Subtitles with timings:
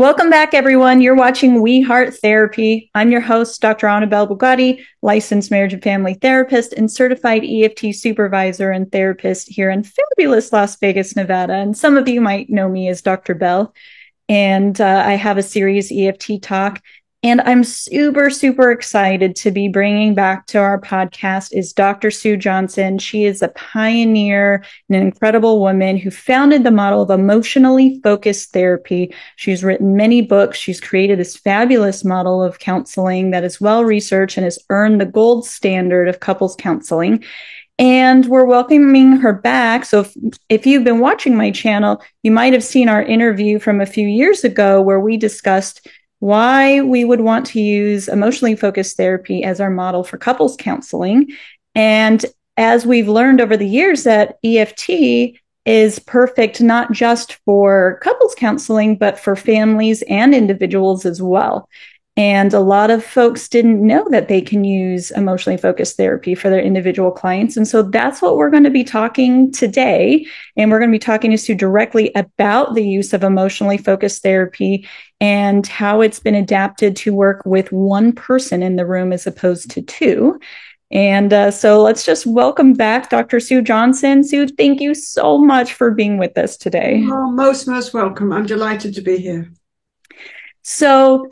[0.00, 1.02] Welcome back, everyone.
[1.02, 2.90] You're watching We Heart Therapy.
[2.94, 3.86] I'm your host, Dr.
[3.86, 9.82] Annabelle Bugatti, licensed marriage and family therapist and certified EFT supervisor and therapist here in
[9.82, 11.52] fabulous Las Vegas, Nevada.
[11.52, 13.34] And some of you might know me as Dr.
[13.34, 13.74] Bell.
[14.28, 16.80] And uh, I have a series, EFT Talk,
[17.22, 22.10] and I'm super, super excited to be bringing back to our podcast is Dr.
[22.10, 22.98] Sue Johnson.
[22.98, 28.54] She is a pioneer and an incredible woman who founded the model of emotionally focused
[28.54, 29.14] therapy.
[29.36, 30.56] She's written many books.
[30.56, 35.06] She's created this fabulous model of counseling that is well researched and has earned the
[35.06, 37.22] gold standard of couples counseling.
[37.78, 39.84] And we're welcoming her back.
[39.84, 40.14] So if,
[40.48, 44.06] if you've been watching my channel, you might have seen our interview from a few
[44.06, 45.86] years ago where we discussed
[46.20, 51.28] why we would want to use emotionally focused therapy as our model for couples counseling.
[51.74, 52.24] And
[52.56, 58.96] as we've learned over the years, that EFT is perfect not just for couples counseling,
[58.96, 61.68] but for families and individuals as well.
[62.16, 66.50] And a lot of folks didn't know that they can use emotionally focused therapy for
[66.50, 67.56] their individual clients.
[67.56, 70.26] And so that's what we're going to be talking today.
[70.56, 74.22] And we're going to be talking to Sue directly about the use of emotionally focused
[74.22, 74.88] therapy
[75.20, 79.70] and how it's been adapted to work with one person in the room as opposed
[79.70, 80.38] to two.
[80.90, 83.38] And uh, so let's just welcome back Dr.
[83.38, 84.24] Sue Johnson.
[84.24, 87.04] Sue, thank you so much for being with us today.
[87.06, 88.32] Oh, most, most welcome.
[88.32, 89.52] I'm delighted to be here.
[90.62, 91.28] So,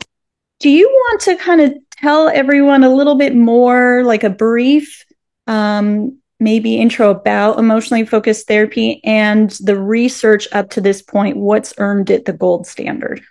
[0.59, 5.05] do you want to kind of tell everyone a little bit more, like a brief,
[5.47, 11.37] um, maybe intro about emotionally focused therapy and the research up to this point?
[11.37, 13.21] What's earned it the gold standard?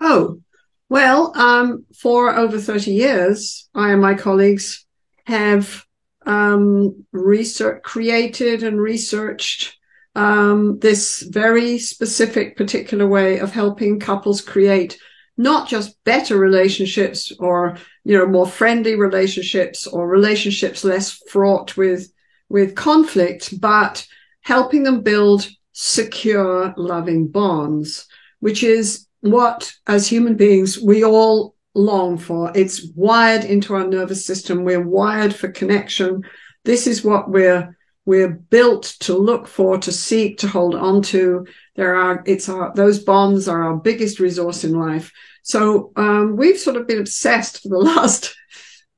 [0.00, 0.40] Oh,
[0.88, 4.84] well, um, for over 30 years, I and my colleagues
[5.26, 5.84] have
[6.26, 9.76] um, research, created and researched
[10.14, 14.98] um, this very specific, particular way of helping couples create
[15.36, 22.12] not just better relationships or you know more friendly relationships or relationships less fraught with
[22.48, 24.06] with conflict but
[24.42, 28.06] helping them build secure loving bonds
[28.40, 32.52] which is what as human beings we all long for.
[32.54, 34.64] It's wired into our nervous system.
[34.64, 36.22] We're wired for connection.
[36.64, 41.46] This is what we're we're built to look for to seek to hold on to.
[41.76, 45.12] There are it's our those bonds are our biggest resource in life.
[45.42, 48.34] So um, we've sort of been obsessed for the last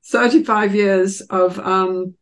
[0.05, 2.15] 35 years of um,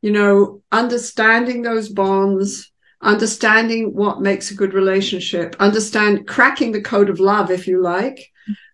[0.00, 2.70] you know understanding those bonds
[3.00, 8.30] understanding what makes a good relationship understand cracking the code of love if you like.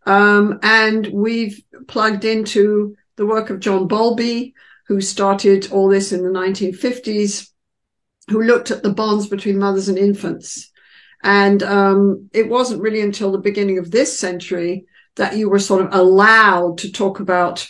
[0.06, 4.54] Um, and we've plugged into the work of john bowlby
[4.86, 7.48] who started all this in the 1950s
[8.28, 10.70] who looked at the bonds between mothers and infants
[11.24, 14.84] and um, it wasn't really until the beginning of this century
[15.16, 17.66] that you were sort of allowed to talk about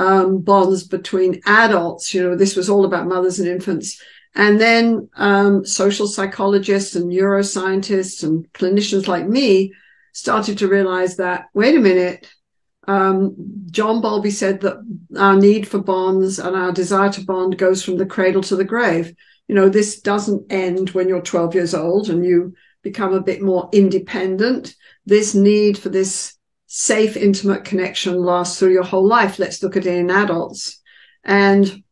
[0.00, 2.12] um, bonds between adults.
[2.12, 4.02] You know, this was all about mothers and infants.
[4.34, 9.72] And then um, social psychologists and neuroscientists and clinicians like me
[10.12, 12.28] started to realize that, wait a minute,
[12.88, 13.36] um,
[13.70, 14.78] John Bowlby said that
[15.16, 18.64] our need for bonds and our desire to bond goes from the cradle to the
[18.64, 19.14] grave.
[19.48, 23.42] You know, this doesn't end when you're 12 years old and you become a bit
[23.42, 24.74] more independent.
[25.04, 26.36] This need for this
[26.66, 29.38] safe, intimate connection lasts through your whole life.
[29.38, 30.80] Let's look at it in adults.
[31.24, 31.82] And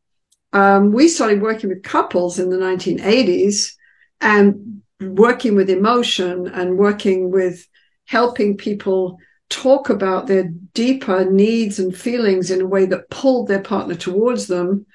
[0.53, 3.75] um, we started working with couples in the 1980s
[4.21, 7.67] and working with emotion and working with
[8.07, 9.19] helping people
[9.51, 14.47] talk about their deeper needs and feelings in a way that pulled their partner towards
[14.47, 14.87] them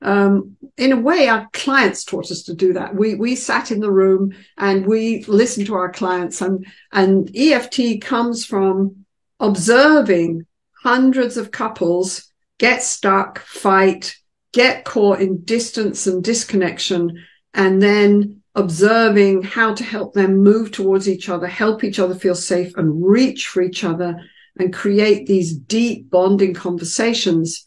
[0.00, 2.94] um, in a way, our clients taught us to do that.
[2.94, 8.00] We we sat in the room and we listened to our clients, and and EFT
[8.00, 9.04] comes from
[9.40, 10.46] observing
[10.82, 14.16] hundreds of couples get stuck, fight,
[14.52, 17.24] get caught in distance and disconnection,
[17.54, 22.34] and then observing how to help them move towards each other, help each other feel
[22.34, 24.20] safe, and reach for each other,
[24.58, 27.64] and create these deep bonding conversations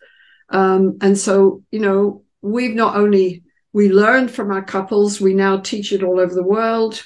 [0.52, 3.44] um, and so, you know, we've not only
[3.74, 7.04] we learned from our couples, we now teach it all over the world.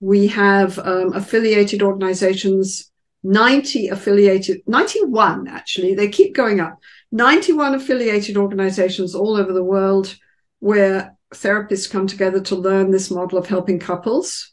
[0.00, 2.90] We have um, affiliated organizations,
[3.22, 6.78] 90 affiliated, 91 actually, they keep going up.
[7.12, 10.14] 91 affiliated organizations all over the world
[10.58, 14.52] where therapists come together to learn this model of helping couples.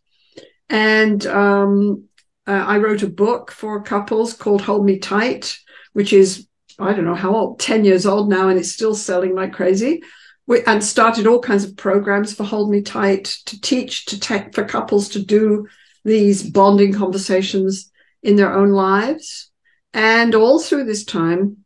[0.70, 2.06] And um,
[2.48, 5.58] uh, I wrote a book for couples called Hold Me Tight,
[5.94, 6.48] which is
[6.80, 10.02] I don't know how old, 10 years old now, and it's still selling like crazy.
[10.48, 14.56] We, and started all kinds of programs for Hold Me Tight to teach to take
[14.56, 15.68] for couples to do
[16.04, 17.92] these bonding conversations
[18.24, 19.52] in their own lives.
[19.94, 21.58] And all through this time,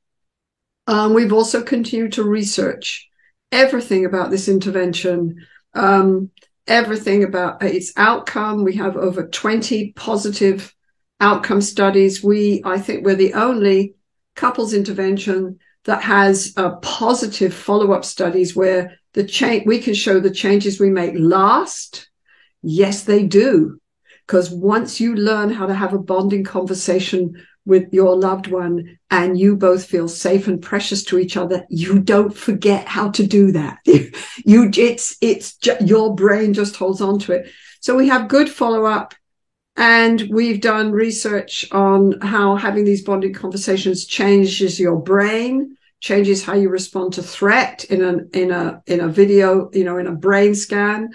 [0.87, 3.09] um, we've also continued to research
[3.51, 6.31] everything about this intervention, um,
[6.67, 8.63] everything about its outcome.
[8.63, 10.73] We have over 20 positive
[11.19, 12.23] outcome studies.
[12.23, 13.95] We, I think, we're the only
[14.35, 20.31] couples intervention that has a positive follow-up studies where the change we can show the
[20.31, 22.09] changes we make last.
[22.61, 23.79] Yes, they do.
[24.25, 27.35] Because once you learn how to have a bonding conversation
[27.65, 31.99] with your loved one and you both feel safe and precious to each other, you
[31.99, 33.79] don't forget how to do that.
[33.85, 37.51] you, it's, it's your brain just holds on to it.
[37.81, 39.13] So we have good follow up
[39.75, 46.53] and we've done research on how having these bonding conversations changes your brain, changes how
[46.53, 50.11] you respond to threat in a, in a, in a video, you know, in a
[50.11, 51.09] brain scan.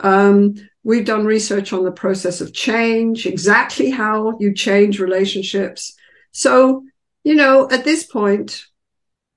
[0.00, 0.54] Um,
[0.88, 5.94] We've done research on the process of change, exactly how you change relationships.
[6.32, 6.82] So,
[7.24, 8.64] you know, at this point,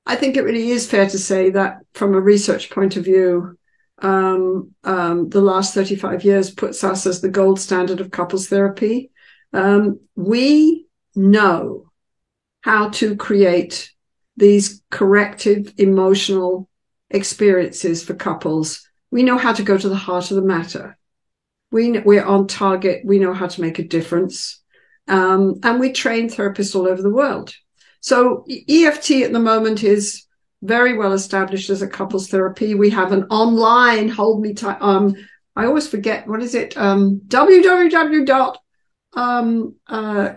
[0.05, 3.57] I think it really is fair to say that from a research point of view,
[4.01, 9.11] um, um, the last 35 years puts us as the gold standard of couples therapy.
[9.53, 11.91] Um, we know
[12.61, 13.91] how to create
[14.37, 16.69] these corrective emotional
[17.09, 18.87] experiences for couples.
[19.11, 20.97] We know how to go to the heart of the matter
[21.71, 23.03] we we're on target.
[23.05, 24.61] We know how to make a difference,
[25.07, 27.53] um, and we train therapists all over the world.
[28.01, 30.25] So EFT at the moment is
[30.61, 32.75] very well established as a couples therapy.
[32.75, 34.77] We have an online hold me tight.
[34.81, 35.15] Um,
[35.55, 36.77] I always forget what is it?
[36.77, 38.59] Um, www dot
[39.13, 40.33] um uh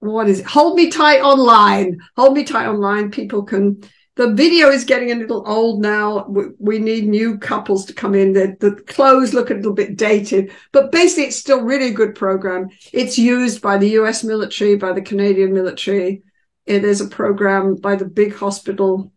[0.00, 0.46] what is it?
[0.46, 2.00] Hold me tight online.
[2.16, 3.10] Hold me tight online.
[3.10, 3.82] People can
[4.16, 6.26] the video is getting a little old now.
[6.58, 8.34] We need new couples to come in.
[8.34, 12.14] The, the clothes look a little bit dated, but basically it's still really a good
[12.14, 12.68] program.
[12.92, 16.22] It's used by the US military, by the Canadian military.
[16.66, 19.11] There's a program by the big hospital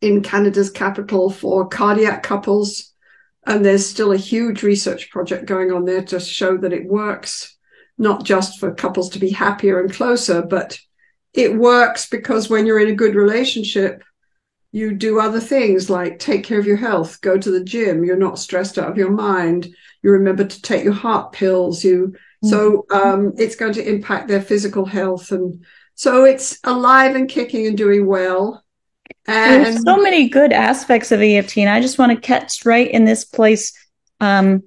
[0.00, 2.92] in Canada's capital for cardiac couples.
[3.46, 7.56] And there's still a huge research project going on there to show that it works,
[7.96, 10.78] not just for couples to be happier and closer, but
[11.32, 14.02] it works because when you're in a good relationship,
[14.70, 18.16] you do other things like take care of your health, go to the gym, you're
[18.16, 19.68] not stressed out of your mind,
[20.02, 22.48] you remember to take your heart pills, you mm-hmm.
[22.48, 25.64] so um, it's going to impact their physical health and
[25.94, 28.62] so it's alive and kicking and doing well.
[29.28, 32.90] And There's so many good aspects of EFT, and I just want to catch right
[32.90, 33.72] in this place.
[34.20, 34.62] Um,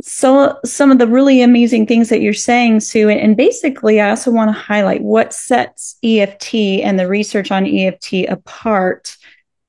[0.00, 4.30] so some of the really amazing things that you're saying, Sue, and basically, I also
[4.30, 6.54] want to highlight what sets EFT
[6.84, 9.16] and the research on EFT apart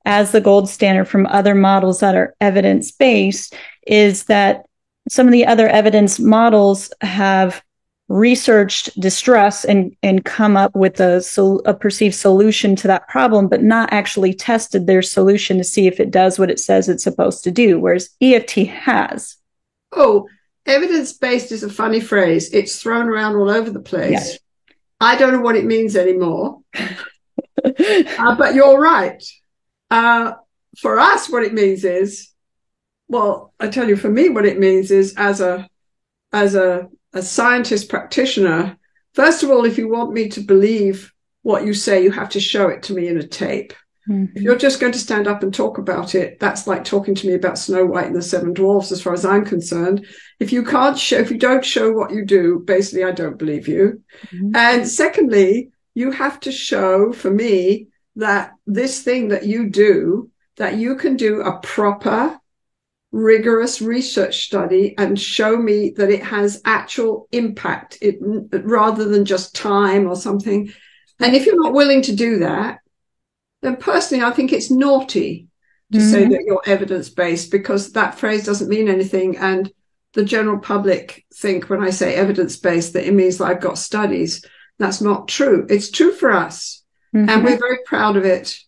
[0.04, 3.54] as the gold standard from other models that are evidence based
[3.86, 4.66] is that
[5.08, 7.62] some of the other evidence models have
[8.08, 11.22] researched distress and and come up with a,
[11.66, 16.00] a perceived solution to that problem but not actually tested their solution to see if
[16.00, 19.36] it does what it says it's supposed to do whereas EFT has.
[19.92, 20.26] Oh
[20.64, 22.52] evidence based is a funny phrase.
[22.52, 24.12] It's thrown around all over the place.
[24.12, 24.38] Yes.
[25.00, 26.60] i don't know what it means anymore.
[27.64, 29.22] Uh, but you're right.
[29.90, 30.32] Uh,
[30.78, 32.32] for us, what it means is,
[33.08, 35.68] well, I tell you, for me, what it means is as a
[36.32, 38.76] as a, a scientist practitioner,
[39.14, 41.12] first of all, if you want me to believe
[41.42, 43.72] what you say, you have to show it to me in a tape.
[44.08, 44.36] Mm-hmm.
[44.36, 47.26] If you're just going to stand up and talk about it, that's like talking to
[47.26, 50.06] me about Snow White and the Seven Dwarfs, as far as I'm concerned.
[50.40, 53.68] If you can't show, if you don't show what you do, basically, I don't believe
[53.68, 54.02] you.
[54.26, 54.56] Mm-hmm.
[54.56, 60.76] And secondly, you have to show, for me, that this thing that you do, that
[60.76, 62.38] you can do a proper,
[63.10, 69.54] rigorous research study and show me that it has actual impact it, rather than just
[69.54, 70.72] time or something.
[71.18, 72.80] And if you're not willing to do that,
[73.62, 75.48] then personally, I think it's naughty
[75.90, 76.10] to mm-hmm.
[76.10, 79.36] say that you're evidence based because that phrase doesn't mean anything.
[79.38, 79.72] And
[80.12, 83.78] the general public think when I say evidence based that it means that I've got
[83.78, 84.44] studies.
[84.78, 85.66] That's not true.
[85.68, 86.84] It's true for us.
[87.14, 87.28] Mm-hmm.
[87.28, 88.58] And we're very proud of it.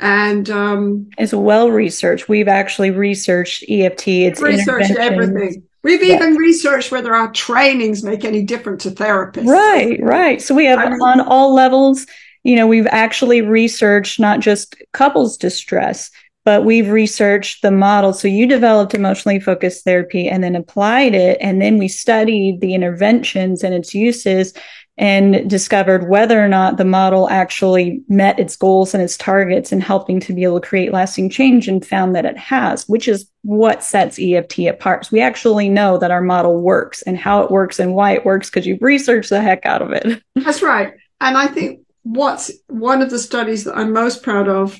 [0.00, 2.28] And um, it's well researched.
[2.28, 4.08] We've actually researched EFT.
[4.08, 5.64] It's researched everything.
[5.82, 6.20] We've yes.
[6.20, 9.46] even researched whether our trainings make any difference to therapists.
[9.46, 10.42] Right, right.
[10.42, 12.06] So we have I mean, on all levels.
[12.44, 16.10] You know, we've actually researched not just couples distress,
[16.44, 18.12] but we've researched the model.
[18.12, 21.38] So you developed emotionally focused therapy and then applied it.
[21.40, 24.54] And then we studied the interventions and its uses
[24.98, 29.80] and discovered whether or not the model actually met its goals and its targets in
[29.80, 33.30] helping to be able to create lasting change and found that it has, which is
[33.42, 35.04] what sets EFT apart.
[35.04, 38.24] So we actually know that our model works and how it works and why it
[38.24, 40.20] works because you've researched the heck out of it.
[40.34, 40.92] That's right.
[41.20, 44.76] And I think what's one of the studies that I'm most proud of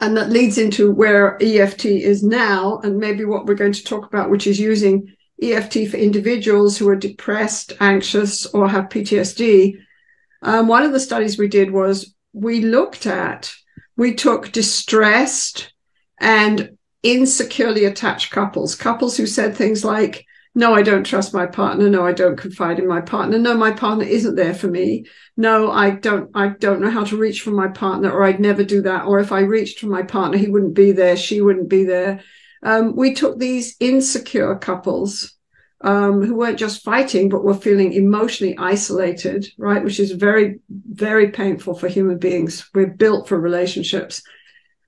[0.00, 4.04] and that leads into where EFT is now and maybe what we're going to talk
[4.04, 9.76] about, which is using EFT for individuals who are depressed, anxious, or have PTSD.
[10.42, 13.52] Um, one of the studies we did was we looked at,
[13.96, 15.72] we took distressed
[16.20, 21.88] and insecurely attached couples, couples who said things like, no, I don't trust my partner.
[21.88, 23.38] No, I don't confide in my partner.
[23.38, 25.06] No, my partner isn't there for me.
[25.34, 28.62] No, I don't, I don't know how to reach for my partner or I'd never
[28.62, 29.06] do that.
[29.06, 31.16] Or if I reached for my partner, he wouldn't be there.
[31.16, 32.22] She wouldn't be there
[32.62, 35.34] um, we took these insecure couples
[35.80, 39.82] um, who weren't just fighting, but were feeling emotionally isolated, right?
[39.82, 42.68] Which is very, very painful for human beings.
[42.72, 44.22] We're built for relationships.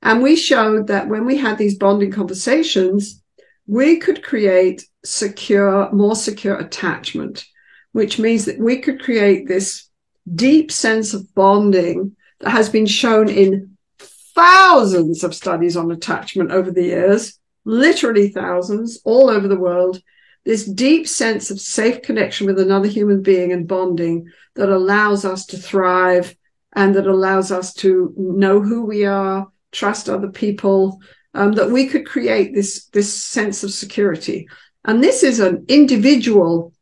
[0.02, 3.23] And we showed that when we had these bonding conversations,
[3.66, 7.45] we could create secure, more secure attachment,
[7.93, 9.88] which means that we could create this
[10.33, 16.71] deep sense of bonding that has been shown in thousands of studies on attachment over
[16.71, 20.00] the years literally thousands all over the world,
[20.44, 25.47] this deep sense of safe connection with another human being and bonding that allows us
[25.47, 26.37] to thrive
[26.75, 31.00] and that allows us to know who we are, trust other people,
[31.33, 34.49] um, that we could create this, this sense of security.
[34.85, 36.73] And this is an individual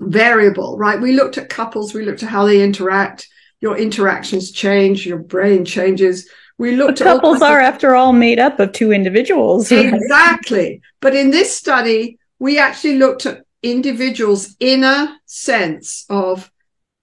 [0.00, 1.00] variable, right?
[1.00, 3.28] We looked at couples, we looked at how they interact.
[3.60, 6.28] Your interactions change, your brain changes
[6.62, 9.92] we looked but couples are after all made up of two individuals right?
[9.92, 16.50] exactly but in this study we actually looked at individuals inner sense of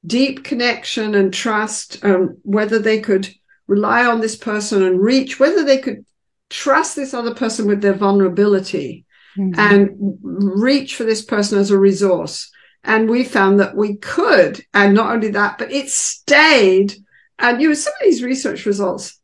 [0.05, 3.29] deep connection and trust um, whether they could
[3.67, 6.05] rely on this person and reach whether they could
[6.49, 9.05] trust this other person with their vulnerability
[9.37, 9.59] mm-hmm.
[9.59, 12.49] and reach for this person as a resource
[12.85, 16.93] and we found that we could and not only that but it stayed
[17.39, 19.18] and you know some of these research results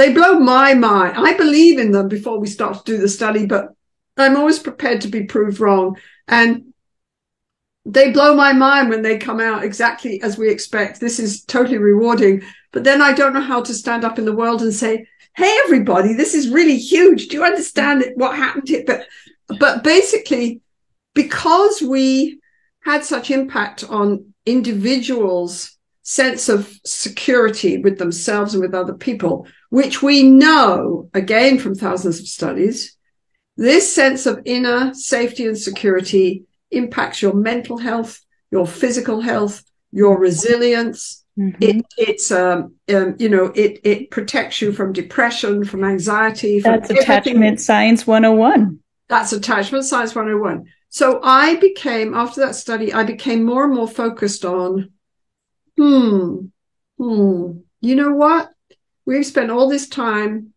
[0.00, 1.16] they blow my mind.
[1.18, 3.74] I believe in them before we start to do the study, but
[4.16, 5.96] I'm always prepared to be proved wrong.
[6.26, 6.72] And
[7.84, 11.00] they blow my mind when they come out exactly as we expect.
[11.00, 12.42] This is totally rewarding.
[12.72, 15.58] But then I don't know how to stand up in the world and say, Hey,
[15.64, 17.28] everybody, this is really huge.
[17.28, 18.84] Do you understand what happened here?
[18.86, 19.06] But,
[19.58, 20.60] but basically,
[21.14, 22.40] because we
[22.84, 30.02] had such impact on individuals' sense of security with themselves and with other people, which
[30.02, 32.96] we know again from thousands of studies,
[33.56, 40.18] this sense of inner safety and security impacts your mental health, your physical health, your
[40.18, 41.24] resilience.
[41.38, 41.62] Mm-hmm.
[41.62, 46.60] It, it's um, um, you know it it protects you from depression, from anxiety.
[46.60, 48.80] From That's attachment science 101.
[49.08, 50.66] That's attachment science 101.
[50.88, 54.90] So I became after that study, I became more and more focused on,
[55.80, 56.46] hmm,
[56.98, 57.58] hmm.
[57.80, 58.50] You know what?
[59.10, 60.52] we've spent all this time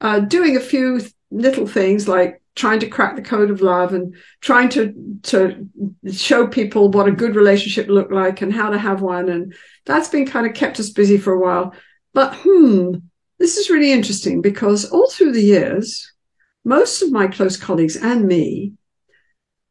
[0.00, 4.14] uh, doing a few little things like trying to crack the code of love and
[4.40, 5.68] trying to to
[6.12, 9.54] show people what a good relationship looked like and how to have one and
[9.84, 11.74] that's been kind of kept us busy for a while
[12.14, 12.94] but hmm
[13.38, 16.12] this is really interesting because all through the years
[16.64, 18.72] most of my close colleagues and me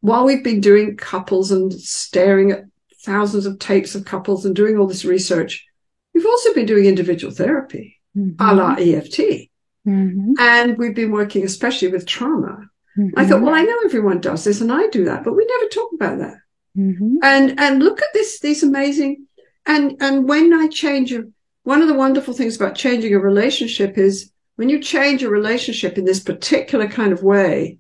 [0.01, 2.64] while we've been doing couples and staring at
[3.05, 5.65] thousands of tapes of couples and doing all this research
[6.13, 8.41] we've also been doing individual therapy mm-hmm.
[8.41, 9.49] a la EFT.
[9.87, 10.33] Mm-hmm.
[10.39, 12.67] And we've been working especially with trauma.
[12.97, 13.19] Mm-hmm.
[13.19, 15.69] I thought, well, I know everyone does this and I do that, but we never
[15.69, 16.37] talk about that.
[16.77, 17.17] Mm-hmm.
[17.21, 19.27] And and look at this, these amazing
[19.65, 21.23] and and when I change a,
[21.63, 25.97] one of the wonderful things about changing a relationship is when you change a relationship
[25.97, 27.77] in this particular kind of way,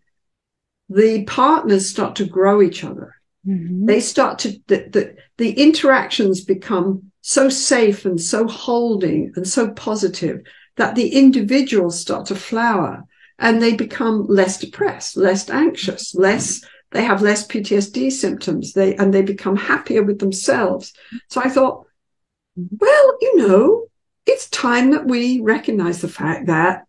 [0.89, 3.14] the partners start to grow each other.
[3.47, 3.85] Mm-hmm.
[3.85, 9.71] They start to the, the the interactions become so safe and so holding and so
[9.71, 10.41] positive
[10.77, 13.03] that the individuals start to flower
[13.39, 18.73] and they become less depressed, less anxious, less, they have less PTSD symptoms.
[18.73, 20.93] They, and they become happier with themselves.
[21.29, 21.85] So I thought,
[22.55, 23.87] well, you know,
[24.25, 26.85] it's time that we recognize the fact that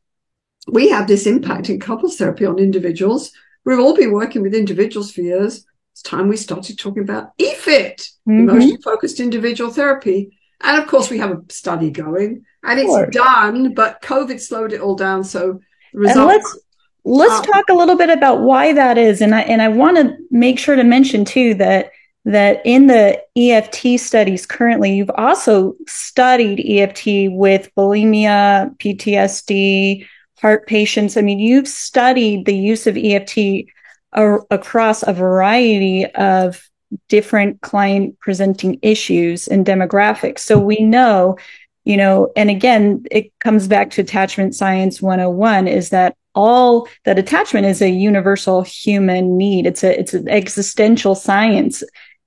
[0.68, 3.32] we have this impact in couples therapy on individuals.
[3.64, 5.64] We've all been working with individuals for years
[6.06, 8.48] time we started talking about EFIT, mm-hmm.
[8.48, 10.38] emotionally focused individual therapy.
[10.62, 14.80] And of course, we have a study going and it's done, but COVID slowed it
[14.80, 15.24] all down.
[15.24, 15.60] So
[15.92, 16.26] results.
[16.26, 16.58] Let's,
[17.04, 19.20] let's talk a little bit about why that is.
[19.20, 21.90] And I, and I want to make sure to mention too that
[22.24, 30.04] that in the EFT studies currently, you've also studied EFT with bulimia, PTSD,
[30.40, 31.16] heart patients.
[31.16, 33.66] I mean, you've studied the use of EFT
[34.16, 36.68] a- across a variety of
[37.08, 40.40] different client presenting issues and demographics.
[40.40, 41.36] So we know,
[41.84, 47.18] you know, and again, it comes back to attachment science 101 is that all that
[47.18, 49.66] attachment is a universal human need.
[49.66, 51.82] It's a, it's an existential science.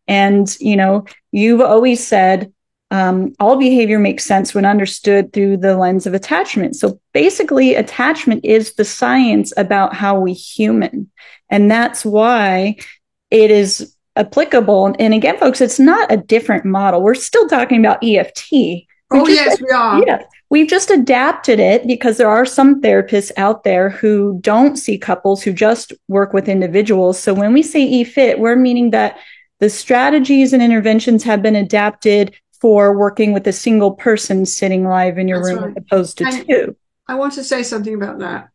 [0.07, 2.51] And, you know, you've always said,
[2.91, 6.75] um, all behavior makes sense when understood through the lens of attachment.
[6.75, 11.09] So basically, attachment is the science about how we human.
[11.49, 12.77] And that's why
[13.29, 14.95] it is applicable.
[14.97, 17.01] And again, folks, it's not a different model.
[17.01, 18.87] We're still talking about EFT.
[19.11, 20.03] oh, just, yes, we are.
[20.05, 20.23] Yeah.
[20.49, 25.43] We've just adapted it because there are some therapists out there who don't see couples,
[25.43, 27.19] who just work with individuals.
[27.19, 29.19] So when we say EFIT, we're meaning that
[29.59, 35.17] the strategies and interventions have been adapted for working with a single person sitting live
[35.17, 35.77] in your That's room right.
[35.77, 36.75] as opposed to and two.
[37.07, 38.49] I want to say something about that.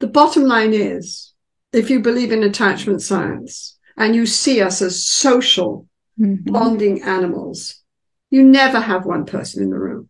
[0.00, 1.32] The bottom line is
[1.72, 5.86] if you believe in attachment science, and you see us as social
[6.18, 6.50] mm-hmm.
[6.50, 7.82] bonding animals,
[8.30, 10.08] you never have one person in the room.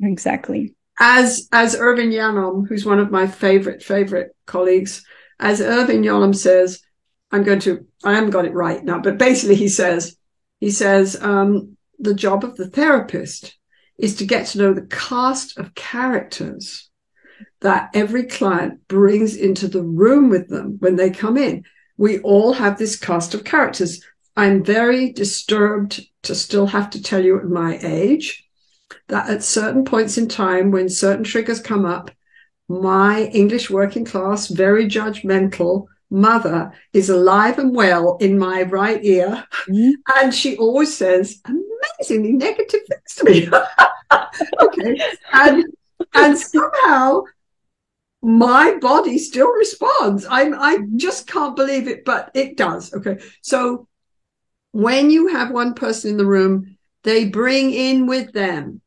[0.00, 0.74] Exactly.
[0.98, 5.04] As as Irvin Yalom, who's one of my favorite favorite colleagues,
[5.38, 6.80] as Irvin Yalom says,
[7.30, 10.16] I'm going to I haven't got it right now, but basically he says
[10.60, 13.56] he says um, the job of the therapist
[13.98, 16.90] is to get to know the cast of characters
[17.60, 21.64] that every client brings into the room with them when they come in
[21.96, 24.02] we all have this cast of characters.
[24.36, 28.44] I'm very disturbed to still have to tell you at my age
[29.08, 32.10] that at certain points in time, when certain triggers come up,
[32.68, 39.44] my English working class, very judgmental mother is alive and well in my right ear.
[39.68, 39.90] Mm-hmm.
[40.16, 41.40] And she always says
[41.98, 43.48] amazingly negative things to me.
[44.60, 45.00] okay.
[45.32, 45.64] And,
[46.14, 47.22] and somehow
[48.22, 50.26] my body still responds.
[50.28, 52.92] I'm, I just can't believe it, but it does.
[52.94, 53.18] Okay.
[53.42, 53.88] So
[54.72, 58.80] when you have one person in the room, they bring in with them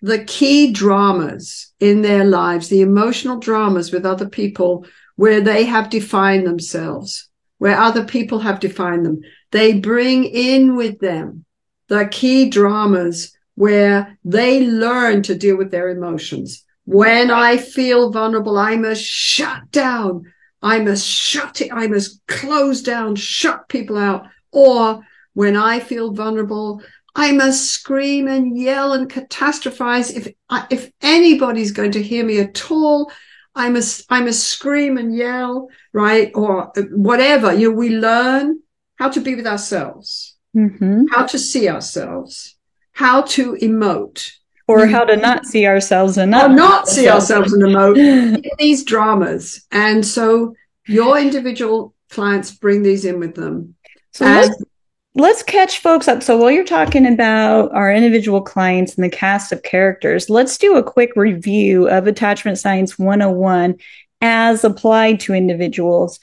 [0.00, 5.90] the key dramas in their lives, the emotional dramas with other people where they have
[5.90, 9.20] defined themselves, where other people have defined them.
[9.50, 11.44] They bring in with them
[11.88, 18.58] the key dramas where they learn to deal with their emotions when I feel vulnerable,
[18.58, 20.32] I must shut down.
[20.62, 21.70] I must shut it.
[21.72, 24.26] I must close down, shut people out.
[24.52, 25.00] Or
[25.32, 26.82] when I feel vulnerable,
[27.14, 30.14] I must scream and yell and catastrophize.
[30.14, 30.34] If,
[30.70, 33.10] if anybody's going to hear me at all,
[33.54, 36.32] I must, I must scream and yell, right?
[36.34, 37.54] Or whatever.
[37.54, 38.60] You know, we learn
[38.96, 41.06] how to be with ourselves, mm-hmm.
[41.10, 42.56] how to see ourselves,
[42.92, 44.30] how to emote,
[44.66, 48.42] or how to not see ourselves in or not see ourselves in the mode in
[48.58, 49.66] these dramas.
[49.70, 50.54] And so
[50.86, 53.74] your individual clients bring these in with them.
[54.12, 54.62] So and- let's,
[55.14, 56.22] let's catch folks up.
[56.22, 60.76] So while you're talking about our individual clients and the cast of characters, let's do
[60.76, 63.76] a quick review of Attachment Science 101
[64.20, 66.20] as applied to individuals.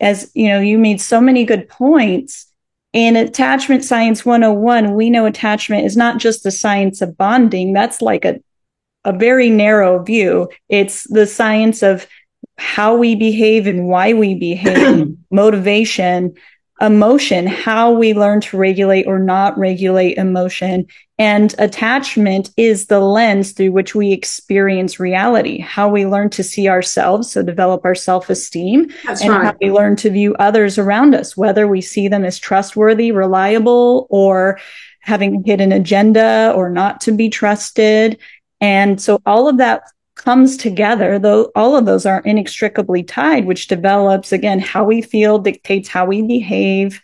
[0.00, 2.51] As you know, you made so many good points
[2.92, 7.72] in Attachment Science 101, we know attachment is not just the science of bonding.
[7.72, 8.40] That's like a,
[9.04, 10.48] a very narrow view.
[10.68, 12.06] It's the science of
[12.58, 16.34] how we behave and why we behave, motivation,
[16.82, 20.84] emotion, how we learn to regulate or not regulate emotion.
[21.16, 26.68] And attachment is the lens through which we experience reality, how we learn to see
[26.68, 29.44] ourselves, so develop our self esteem, and right.
[29.44, 34.08] how we learn to view others around us, whether we see them as trustworthy, reliable,
[34.10, 34.58] or
[35.00, 38.18] having a hidden agenda or not to be trusted.
[38.60, 39.82] And so all of that
[40.24, 45.38] comes together, though all of those are inextricably tied, which develops again how we feel
[45.38, 47.00] dictates how we behave.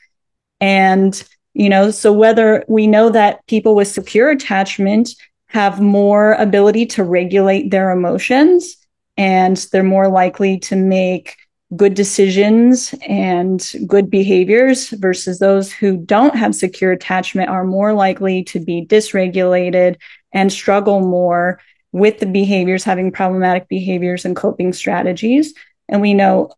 [0.61, 1.21] And,
[1.55, 5.11] you know, so whether we know that people with secure attachment
[5.47, 8.77] have more ability to regulate their emotions
[9.17, 11.37] and they're more likely to make
[11.75, 18.43] good decisions and good behaviors versus those who don't have secure attachment are more likely
[18.45, 19.97] to be dysregulated
[20.33, 21.61] and struggle more
[21.93, 25.55] with the behaviors, having problematic behaviors and coping strategies.
[25.89, 26.51] And we know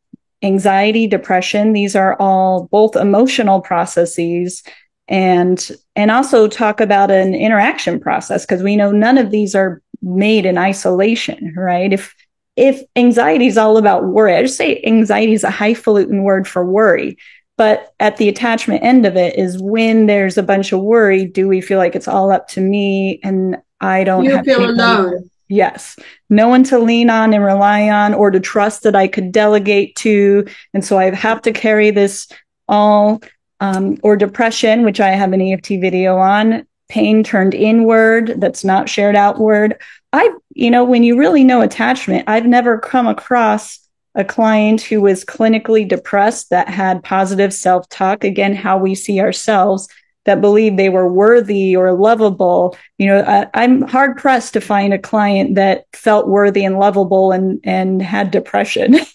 [0.43, 4.63] anxiety, depression, these are all both emotional processes
[5.09, 9.83] and and also talk about an interaction process because we know none of these are
[10.03, 11.93] made in isolation, right?
[11.93, 12.15] If
[12.57, 16.65] if anxiety is all about worry, I just say anxiety is a highfalutin word for
[16.65, 17.17] worry.
[17.57, 21.47] But at the attachment end of it is when there's a bunch of worry, do
[21.47, 25.31] we feel like it's all up to me and I don't you feel alone?
[25.49, 25.99] Yes.
[26.29, 29.97] No one to lean on and rely on or to trust that I could delegate
[29.97, 30.47] to.
[30.73, 32.29] And so I have to carry this
[32.69, 33.21] all,
[33.59, 38.89] um, or depression, which I have an EFT video on, pain turned inward that's not
[38.89, 39.81] shared outward.
[40.13, 43.81] I, you know, when you really know attachment, I've never come across
[44.15, 48.23] a client who was clinically depressed that had positive self talk.
[48.23, 49.89] Again, how we see ourselves
[50.27, 52.77] that believed they were worthy or lovable.
[52.99, 57.33] You know, I, am hard pressed to find a client that felt worthy and lovable
[57.33, 58.97] and and had depression.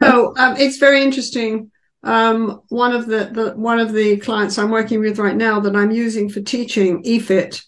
[0.00, 1.70] Oh, um, it's very interesting.
[2.02, 5.74] Um, one of the, the one of the clients I'm working with right now that
[5.74, 7.62] I'm using for teaching EFIT,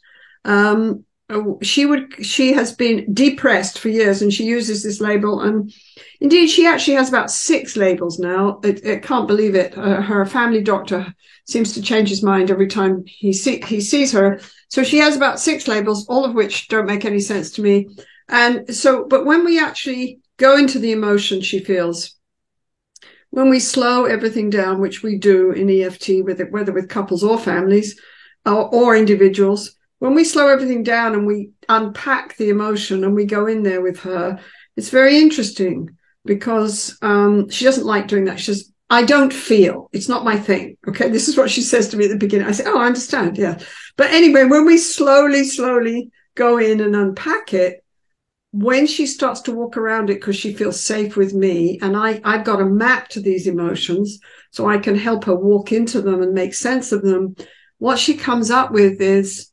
[0.45, 1.06] um,
[1.61, 5.73] she would she has been depressed for years and she uses this label and
[6.21, 8.61] indeed she actually has about six labels now.
[8.63, 9.77] It, it can't believe it.
[9.77, 11.13] Uh, her family doctor
[11.45, 14.41] seems to change his mind every time he see, he sees her.
[14.69, 17.89] So she has about six labels all of which don't make any sense to me.
[18.29, 22.15] And so but when we actually go into the emotion she feels
[23.31, 27.25] when we slow everything down which we do in EFT with it, whether with couples
[27.25, 28.01] or families
[28.45, 33.25] or, or individuals when we slow everything down and we unpack the emotion and we
[33.25, 34.39] go in there with her,
[34.77, 38.39] it's very interesting because um, she doesn't like doing that.
[38.39, 39.89] She says, I don't feel.
[39.93, 40.77] It's not my thing.
[40.89, 41.09] Okay.
[41.17, 42.47] This is what she says to me at the beginning.
[42.47, 43.39] I say, Oh, I understand.
[43.39, 43.59] Yeah.
[43.97, 47.83] But anyway, when we slowly, slowly go in and unpack it,
[48.53, 52.21] when she starts to walk around it because she feels safe with me and I,
[52.25, 54.19] I've got a map to these emotions
[54.51, 57.37] so I can help her walk into them and make sense of them.
[57.79, 59.51] What she comes up with is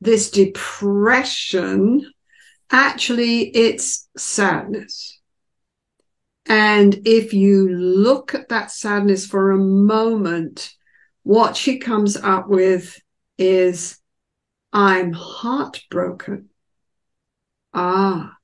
[0.00, 2.10] this depression,
[2.70, 5.20] actually it's sadness.
[6.46, 10.72] And if you look at that sadness for a moment,
[11.22, 13.00] what she comes up with
[13.36, 13.98] is,
[14.72, 16.50] I'm heartbroken.
[17.74, 18.36] Ah,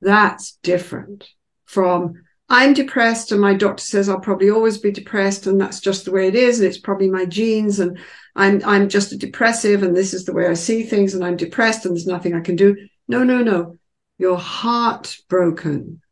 [0.00, 1.26] that's different
[1.64, 6.04] from I'm depressed and my doctor says I'll probably always be depressed and that's just
[6.04, 7.98] the way it is and it's probably my genes and
[8.36, 11.36] I'm I'm just a depressive and this is the way I see things and I'm
[11.36, 12.76] depressed and there's nothing I can do.
[13.08, 13.78] No, no, no.
[14.18, 16.02] You're heartbroken.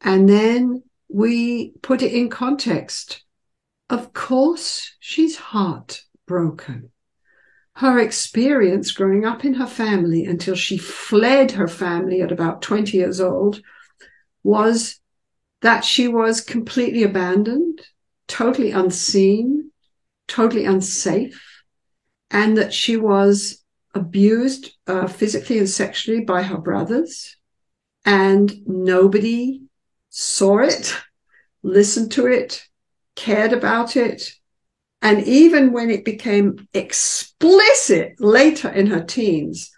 [0.00, 3.24] And then we put it in context.
[3.90, 6.90] Of course, she's heartbroken.
[7.76, 12.96] Her experience growing up in her family until she fled her family at about 20
[12.96, 13.60] years old
[14.42, 15.00] was
[15.62, 17.80] that she was completely abandoned,
[18.28, 19.70] totally unseen,
[20.28, 21.40] totally unsafe,
[22.30, 27.36] and that she was abused uh, physically and sexually by her brothers,
[28.04, 29.62] and nobody
[30.10, 30.96] saw it,
[31.62, 32.64] listened to it,
[33.14, 34.32] cared about it.
[35.00, 39.70] And even when it became explicit later in her teens,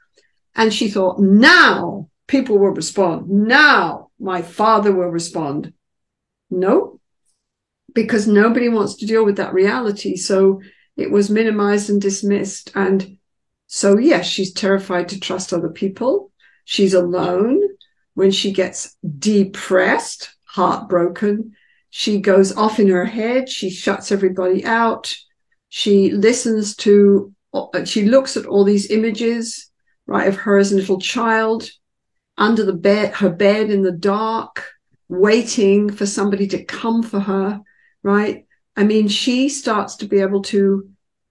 [0.55, 3.29] and she thought, now people will respond.
[3.29, 5.73] Now my father will respond.
[6.51, 7.01] No,
[7.95, 10.17] because nobody wants to deal with that reality.
[10.17, 10.61] So
[10.97, 12.71] it was minimized and dismissed.
[12.75, 13.19] And
[13.67, 16.31] so, yes, she's terrified to trust other people.
[16.65, 17.61] She's alone.
[18.15, 21.57] When she gets depressed, heartbroken,
[21.91, 23.49] she goes off in her head.
[23.49, 25.13] She shuts everybody out.
[25.69, 27.35] She listens to,
[27.85, 29.69] she looks at all these images,
[30.07, 31.69] right, of her as a little child
[32.37, 34.71] under the bed, her bed in the dark,
[35.09, 37.61] waiting for somebody to come for her
[38.05, 38.47] right?
[38.77, 40.89] I mean, she starts to be able to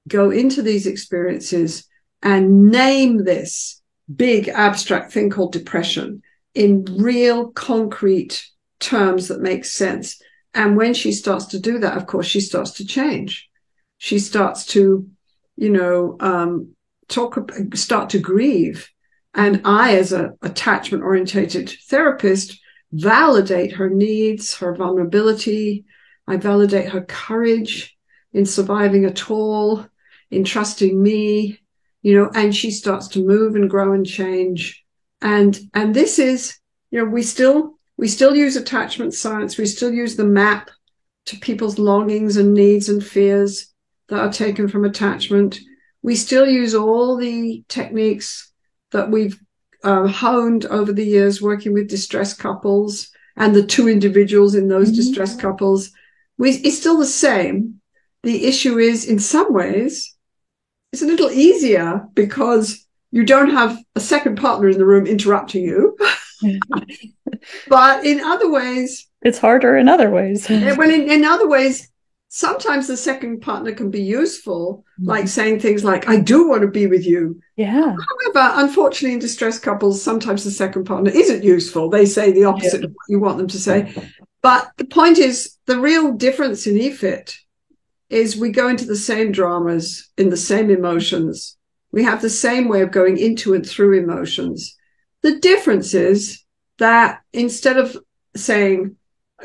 [0.09, 1.87] go into these experiences
[2.21, 3.81] and name this
[4.13, 6.21] big abstract thing called depression
[6.53, 8.45] in real concrete
[8.79, 10.21] terms that make sense.
[10.53, 13.49] And when she starts to do that, of course, she starts to change.
[13.97, 15.07] She starts to,
[15.55, 16.75] you know, um,
[17.07, 18.89] talk, start to grieve.
[19.35, 22.59] And I, as a attachment orientated therapist,
[22.91, 25.85] validate her needs, her vulnerability,
[26.27, 27.97] I validate her courage
[28.31, 29.85] in surviving at all,
[30.29, 31.59] in trusting me,
[32.01, 34.83] you know, and she starts to move and grow and change.
[35.21, 36.57] And, and this is,
[36.91, 39.57] you know, we still, we still use attachment science.
[39.57, 40.69] We still use the map
[41.25, 43.73] to people's longings and needs and fears
[44.09, 45.59] that are taken from attachment.
[46.01, 48.52] We still use all the techniques
[48.93, 49.39] that we've
[49.83, 54.87] uh, honed over the years working with distressed couples and the two individuals in those
[54.87, 54.95] mm-hmm.
[54.95, 55.91] distressed couples
[56.37, 57.79] we, it's still the same.
[58.23, 60.15] The issue is, in some ways,
[60.91, 65.63] it's a little easier because you don't have a second partner in the room interrupting
[65.63, 65.97] you.
[67.67, 70.49] but in other ways, it's harder in other ways.
[70.49, 71.89] well, in, in other ways,
[72.35, 75.07] sometimes the second partner can be useful, mm-hmm.
[75.07, 77.39] like saying things like, I do want to be with you.
[77.57, 77.95] Yeah.
[77.95, 81.91] However, unfortunately, in distressed couples, sometimes the second partner isn't useful.
[81.91, 82.87] They say the opposite yeah.
[82.87, 83.93] of what you want them to say.
[84.41, 87.35] But the point is, the real difference in EFIT
[88.09, 91.55] is we go into the same dramas, in the same emotions.
[91.91, 94.75] We have the same way of going into and through emotions.
[95.21, 96.43] The difference is
[96.79, 97.95] that instead of
[98.35, 98.95] saying,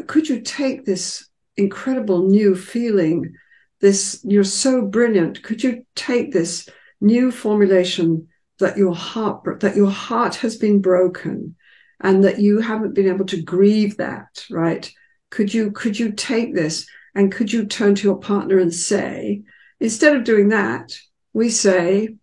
[0.07, 1.28] could you take this
[1.59, 3.35] incredible new feeling.
[3.81, 5.43] This, you're so brilliant.
[5.43, 6.69] Could you take this
[7.01, 11.55] new formulation that your heart, that your heart has been broken
[12.01, 14.91] and that you haven't been able to grieve that, right?
[15.31, 19.43] Could you, could you take this and could you turn to your partner and say,
[19.81, 20.99] instead of doing that,
[21.33, 22.17] we say,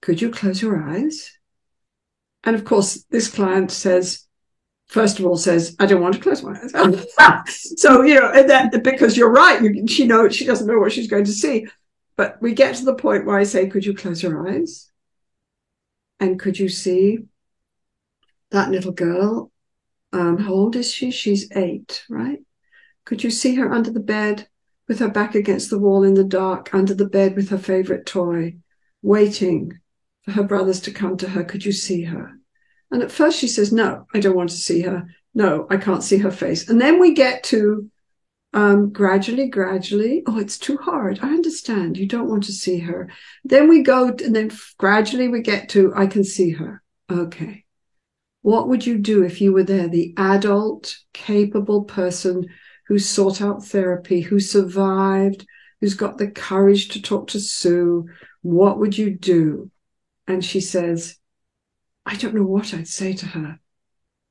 [0.00, 1.38] could you close your eyes?
[2.44, 4.27] And of course, this client says,
[4.88, 7.06] first of all says, I don't want to close my eyes.
[7.76, 10.92] so, you know, and that because you're right, you, she knows she doesn't know what
[10.92, 11.66] she's going to see.
[12.16, 14.90] But we get to the point where I say, could you close your eyes?
[16.18, 17.20] And could you see
[18.50, 19.52] that little girl?
[20.12, 21.10] Um, how old is she?
[21.10, 22.40] She's eight, right?
[23.04, 24.48] Could you see her under the bed
[24.88, 28.06] with her back against the wall in the dark, under the bed with her favorite
[28.06, 28.56] toy,
[29.02, 29.78] waiting
[30.22, 31.44] for her brothers to come to her?
[31.44, 32.37] Could you see her?
[32.90, 35.08] And at first she says, No, I don't want to see her.
[35.34, 36.68] No, I can't see her face.
[36.68, 37.90] And then we get to
[38.54, 41.18] um, gradually, gradually, oh, it's too hard.
[41.22, 41.98] I understand.
[41.98, 43.10] You don't want to see her.
[43.44, 46.82] Then we go, and then gradually we get to, I can see her.
[47.10, 47.64] Okay.
[48.42, 52.46] What would you do if you were there, the adult, capable person
[52.86, 55.46] who sought out therapy, who survived,
[55.80, 58.08] who's got the courage to talk to Sue?
[58.40, 59.70] What would you do?
[60.26, 61.18] And she says,
[62.08, 63.60] I don't know what I'd say to her.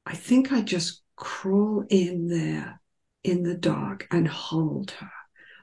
[0.04, 2.82] I think I'd just crawl in there
[3.24, 5.12] in the dark and hold her.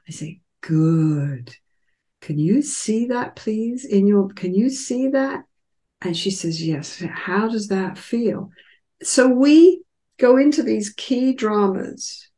[0.07, 1.53] I say, Good.
[2.21, 3.83] Can you see that, please?
[3.83, 5.43] In your, can you see that?
[6.01, 7.03] And she says, Yes.
[7.03, 8.49] How does that feel?
[9.03, 9.83] So we
[10.17, 12.29] go into these key dramas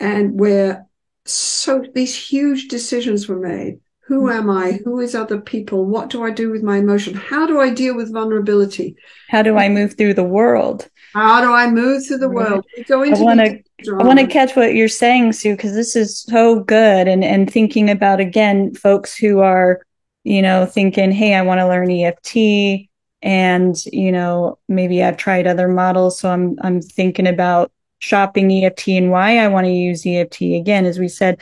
[0.00, 0.86] and where
[1.26, 3.78] so these huge decisions were made
[4.10, 4.72] who am I?
[4.84, 5.84] Who is other people?
[5.84, 7.14] What do I do with my emotion?
[7.14, 8.96] How do I deal with vulnerability?
[9.28, 10.88] How do I move through the world?
[11.14, 12.66] How do I move through the world?
[12.88, 13.62] Go into I want to
[14.00, 17.06] I want to catch what you're saying, Sue, because this is so good.
[17.06, 19.80] And and thinking about again, folks who are,
[20.24, 22.88] you know, thinking, hey, I want to learn EFT,
[23.22, 27.70] and you know, maybe I've tried other models, so I'm I'm thinking about
[28.00, 31.40] shopping EFT and why I want to use EFT again, as we said,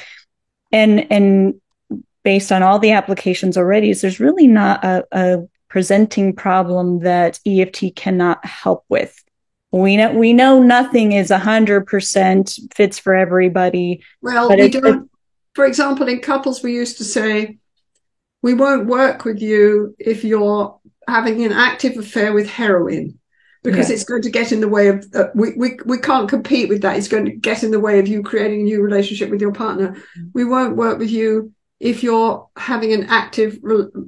[0.71, 1.55] and and
[2.29, 5.39] based on all the applications already is there's really not a, a
[5.71, 9.25] presenting problem that EFT cannot help with.
[9.73, 14.05] We know we know nothing is hundred percent fits for everybody.
[14.21, 15.11] Well, we don't.
[15.55, 17.57] For example, in couples, we used to say,
[18.43, 23.19] "We won't work with you if you're having an active affair with heroin."
[23.65, 23.95] because yeah.
[23.95, 26.81] it's going to get in the way of uh, we, we we can't compete with
[26.83, 29.41] that it's going to get in the way of you creating a new relationship with
[29.41, 30.31] your partner mm.
[30.33, 33.59] we won't work with you if you're having an active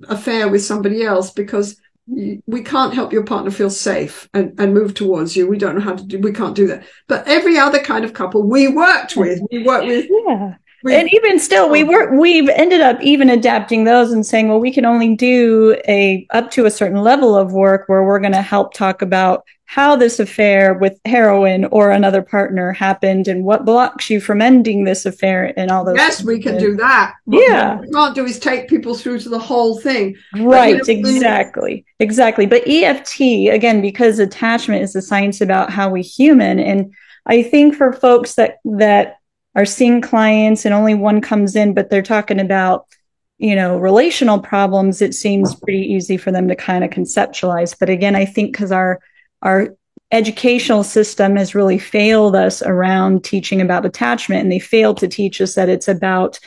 [0.09, 4.95] affair with somebody else because we can't help your partner feel safe and, and move
[4.95, 5.47] towards you.
[5.47, 6.85] We don't know how to do, we can't do that.
[7.07, 10.07] But every other kind of couple we worked with, we worked with.
[10.11, 10.55] Yeah.
[10.83, 11.87] We, and even still, we oh.
[11.87, 16.27] were we've ended up even adapting those and saying, well, we can only do a
[16.31, 19.95] up to a certain level of work where we're going to help talk about how
[19.95, 25.07] this affair with heroin or another partner happened and what blocks you from ending this
[25.07, 25.95] affair and all those.
[25.95, 26.27] Yes, things.
[26.27, 27.15] we can do that.
[27.29, 27.77] Yeah.
[27.77, 30.17] What we can't do is take people through to the whole thing.
[30.35, 31.85] Right, but, you know, exactly.
[32.01, 32.47] Exactly.
[32.47, 33.21] But EFT,
[33.53, 36.59] again, because attachment is a science about how we human.
[36.59, 36.93] And
[37.27, 39.20] I think for folks that that
[39.55, 42.87] are seeing clients and only one comes in, but they're talking about
[43.39, 47.75] you know relational problems it seems pretty easy for them to kind of conceptualize.
[47.79, 49.01] But again i think because our
[49.43, 49.75] our
[50.13, 55.41] educational system has really failed us around teaching about attachment and they failed to teach
[55.41, 56.39] us that it's about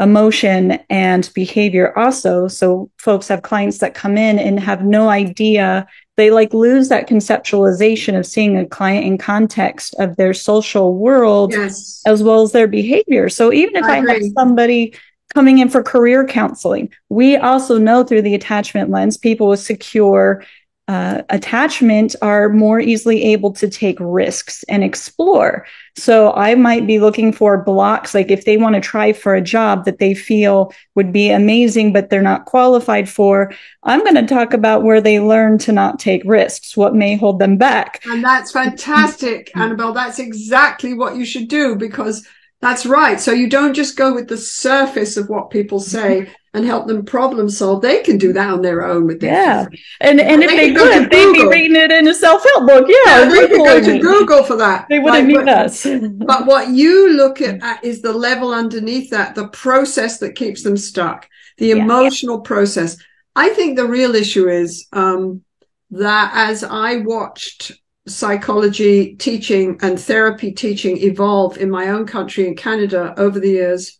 [0.00, 2.48] emotion and behavior also.
[2.48, 5.86] So folks have clients that come in and have no idea
[6.18, 11.52] they like lose that conceptualization of seeing a client in context of their social world
[11.52, 12.02] yes.
[12.04, 14.94] as well as their behavior so even if i, I have somebody
[15.32, 20.44] coming in for career counseling we also know through the attachment lens people with secure
[20.88, 25.66] uh, attachment are more easily able to take risks and explore.
[25.96, 29.42] So I might be looking for blocks, like if they want to try for a
[29.42, 34.26] job that they feel would be amazing, but they're not qualified for, I'm going to
[34.26, 38.00] talk about where they learn to not take risks, what may hold them back.
[38.06, 39.92] And that's fantastic, Annabelle.
[39.92, 42.26] That's exactly what you should do because
[42.60, 43.20] That's right.
[43.20, 47.04] So you don't just go with the surface of what people say and help them
[47.04, 47.82] problem solve.
[47.82, 49.66] They can do that on their own with their yeah.
[50.00, 52.08] And and, And if they they could go to could, they'd be reading it in
[52.08, 52.86] a self help book.
[52.88, 54.86] Yeah, Yeah, they could go to Google for that.
[54.88, 55.84] They wouldn't Like, need us.
[56.26, 60.62] But what you look at at is the level underneath that, the process that keeps
[60.62, 61.76] them stuck, the Yeah.
[61.76, 62.96] emotional process.
[63.36, 65.42] I think the real issue is um,
[65.90, 67.72] that as I watched
[68.06, 73.97] psychology teaching and therapy teaching evolve in my own country in Canada over the years,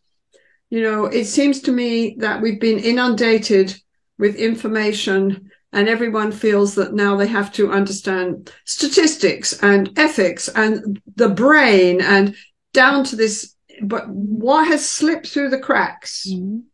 [0.71, 3.75] you know, it seems to me that we've been inundated
[4.19, 11.01] with information and everyone feels that now they have to understand statistics and ethics and
[11.17, 12.35] the brain and
[12.73, 16.65] down to this but what has slipped through the cracks Mhm.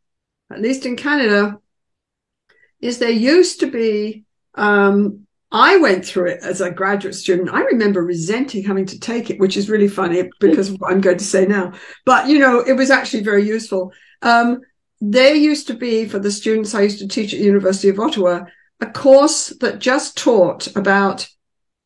[0.51, 1.59] at least in canada
[2.81, 7.49] is there used to be um, i went through it as a graduate student.
[7.49, 11.01] I remember resenting having to take it which is really funny because of what i'm
[11.01, 11.73] going to say now.
[12.05, 13.93] But you know it was actually very useful.
[14.21, 14.61] Um,
[15.01, 18.01] there used to be for the students i used to teach at the university of
[18.01, 18.45] ottawa
[18.81, 21.29] a course that just taught about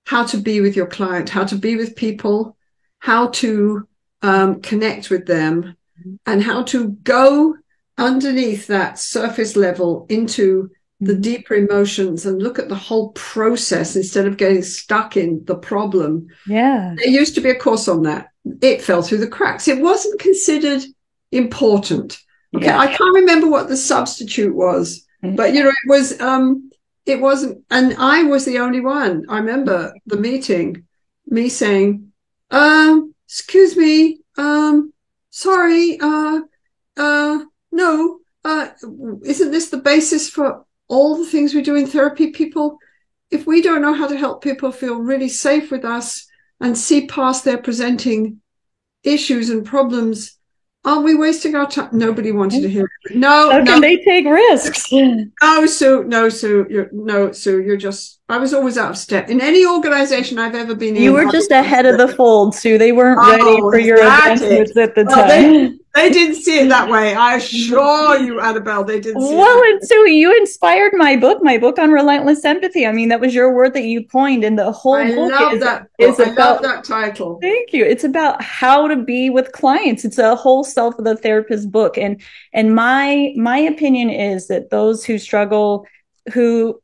[0.08, 2.56] how to be with your client, how to be with people,
[2.98, 3.86] how to
[4.22, 5.76] um, connect with them,
[6.24, 7.54] and how to go
[7.98, 11.20] underneath that surface level into the Mhm.
[11.20, 16.26] deeper emotions and look at the whole process instead of getting stuck in the problem.
[16.46, 16.94] Yeah.
[16.96, 18.28] There used to be a course on that.
[18.60, 19.68] It fell through the cracks.
[19.68, 20.82] It wasn't considered
[21.30, 22.18] important.
[22.56, 22.78] Okay, Yeah.
[22.78, 25.36] I can't remember what the substitute was, Mhm.
[25.36, 26.70] but you know, it was um
[27.06, 29.24] it wasn't and I was the only one.
[29.28, 30.84] I remember the meeting,
[31.26, 32.12] me saying,
[32.50, 34.92] um, excuse me, um,
[35.30, 36.40] sorry, uh
[36.96, 37.38] uh
[37.70, 38.68] no, uh
[39.24, 42.78] isn't this the basis for all the things we do in therapy, people?
[43.30, 46.26] If we don't know how to help people feel really safe with us
[46.60, 48.40] and see past their presenting
[49.04, 50.38] issues and problems,
[50.84, 51.90] aren't we wasting our time?
[51.92, 53.16] Nobody wanted to hear it.
[53.16, 54.90] No, How no, can they take risks?
[54.90, 59.30] no, Sue, no, Sue, you're, no, Sue, you're just, I was always out of step.
[59.30, 61.02] In any organization I've ever been in.
[61.02, 62.76] You were just ahead of the fold, Sue.
[62.76, 65.80] They weren't Oh, ready for your advancements at the Well, they- time.
[65.94, 67.14] They didn't see it that way.
[67.14, 69.36] I assure you, Annabelle, they didn't see it.
[69.36, 72.86] Well, and Sue, you inspired my book, my book on relentless empathy.
[72.86, 75.52] I mean, that was your word that you coined, and the whole I book love
[75.54, 75.86] is, that.
[75.98, 76.28] is book.
[76.28, 77.38] I about love that title.
[77.40, 77.84] Thank you.
[77.84, 80.04] It's about how to be with clients.
[80.04, 81.96] It's a whole self of the therapist book.
[81.98, 82.20] And
[82.52, 85.84] and my my opinion is that those who struggle
[86.32, 86.80] who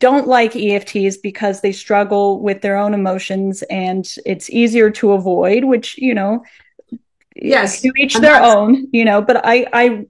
[0.00, 5.64] don't like EFTs because they struggle with their own emotions and it's easier to avoid,
[5.64, 6.44] which, you know,
[7.34, 10.06] Yes, to each their own, you know, but I I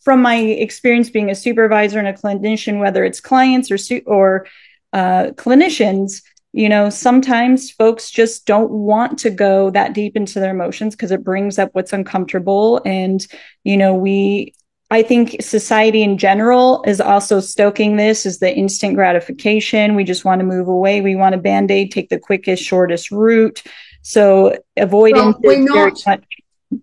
[0.00, 4.46] from my experience being a supervisor and a clinician, whether it's clients or su- or
[4.92, 10.50] uh, clinicians, you know, sometimes folks just don't want to go that deep into their
[10.50, 12.82] emotions because it brings up what's uncomfortable.
[12.84, 13.26] And,
[13.64, 14.54] you know, we,
[14.90, 19.94] I think society in general is also stoking this is the instant gratification.
[19.94, 21.02] We just want to move away.
[21.02, 23.62] We want a band aid, take the quickest, shortest route.
[24.02, 26.24] So avoidance Well, we're not- much-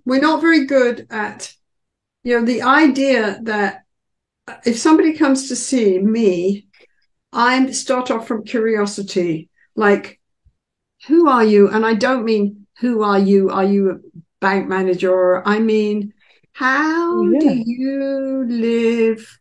[0.05, 1.51] we're not very good at
[2.23, 3.83] you know the idea that
[4.47, 6.65] uh, if somebody comes to see me
[7.31, 10.19] i start off from curiosity like
[11.07, 13.95] who are you and i don't mean who are you are you a
[14.41, 16.14] bank manager i mean
[16.55, 17.39] how Yeah.
[17.39, 19.39] do you live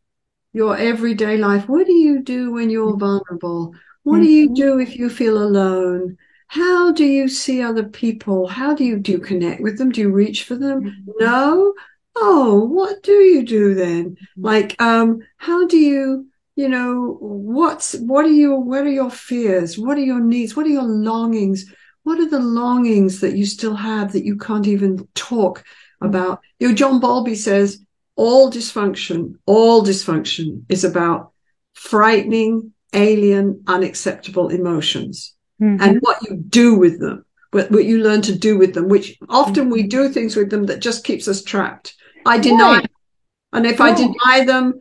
[0.52, 1.68] your everyday life?
[1.68, 2.98] What do you do when you're mm-hmm.
[2.98, 3.72] vulnerable?
[4.02, 6.16] What do you do if you feel alone?
[6.48, 8.48] How do you see other people?
[8.48, 9.92] How do you do you connect with them?
[9.92, 10.82] Do you reach for them?
[10.82, 11.10] Mm-hmm.
[11.20, 11.74] No?
[12.16, 14.16] Oh what do you do then?
[14.16, 14.44] Mm-hmm.
[14.44, 19.78] Like um how do you you know what's what are your what are your fears?
[19.78, 20.56] What are your needs?
[20.56, 21.72] What are your longings?
[22.02, 25.62] What are the longings that you still have that you can't even talk
[26.04, 27.78] about you know john bowlby says
[28.16, 31.32] all dysfunction all dysfunction is about
[31.72, 35.78] frightening alien unacceptable emotions Mhm.
[35.80, 39.16] and what you do with them, what, what you learn to do with them, which
[39.28, 41.94] often we do things with them that just keeps us trapped.
[42.26, 42.90] I deny, Right.
[43.52, 44.74] and if I deny them,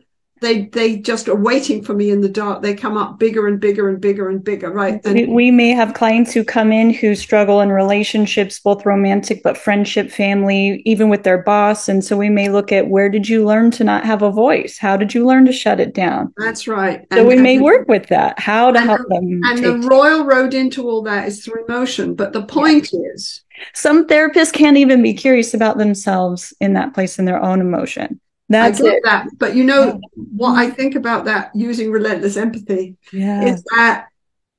[0.44, 2.62] they they just are waiting for me in the dark.
[2.62, 5.00] They come up bigger and bigger and bigger and bigger, right?
[5.04, 9.42] we, And we may have clients who come in who struggle in relationships, both romantic
[9.42, 11.88] but friendship, family, even with their boss.
[11.88, 14.78] And so we may look at where did you learn to not have a voice?
[14.78, 16.32] How did you learn to shut it down?
[16.36, 17.00] that's right.
[17.12, 19.40] So And- we may and- work with that, how to and help them.
[19.44, 22.14] And the royal road into all that is through emotion.
[22.14, 23.40] But the point is,
[23.72, 28.20] Some therapists can't even be curious about themselves in that place in their own emotion.
[28.48, 29.02] That's I get it.
[29.04, 29.26] that.
[29.38, 30.22] But you know Yeah.
[30.36, 33.44] what I think about that using relentless empathy Yeah.
[33.46, 34.06] is that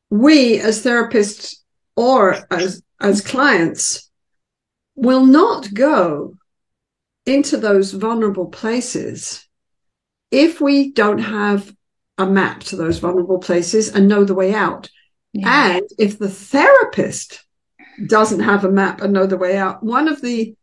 [0.09, 1.57] we as therapists
[1.95, 4.09] or as as clients
[4.95, 6.35] will not go
[7.25, 9.45] into those vulnerable places
[10.31, 11.73] if we don't have
[12.17, 14.89] a map to those vulnerable places and know the way out.
[15.33, 15.75] Yeah.
[15.77, 17.43] And if the therapist
[18.07, 20.55] doesn't have a map and know the way out, one of the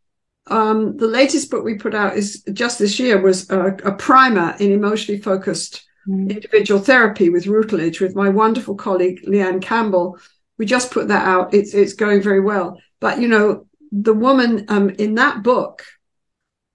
[0.47, 4.55] um, the latest book we put out is just this year was a, a primer
[4.59, 6.29] in emotionally focused mm.
[6.29, 10.17] individual therapy with Routledge with my wonderful colleague Leanne Campbell.
[10.57, 11.53] We just put that out.
[11.53, 12.79] It's it's going very well.
[12.99, 15.83] But you know, the woman um, in that book,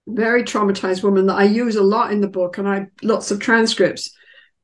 [0.06, 3.38] very traumatized woman that I use a lot in the book, and I lots of
[3.38, 4.14] transcripts.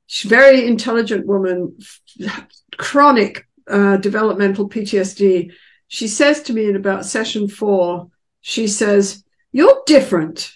[0.07, 1.77] She's very intelligent woman,
[2.77, 5.53] chronic uh, developmental PTSD.
[5.89, 8.11] She says to me in about session four,
[8.45, 10.53] she says, "You're different,"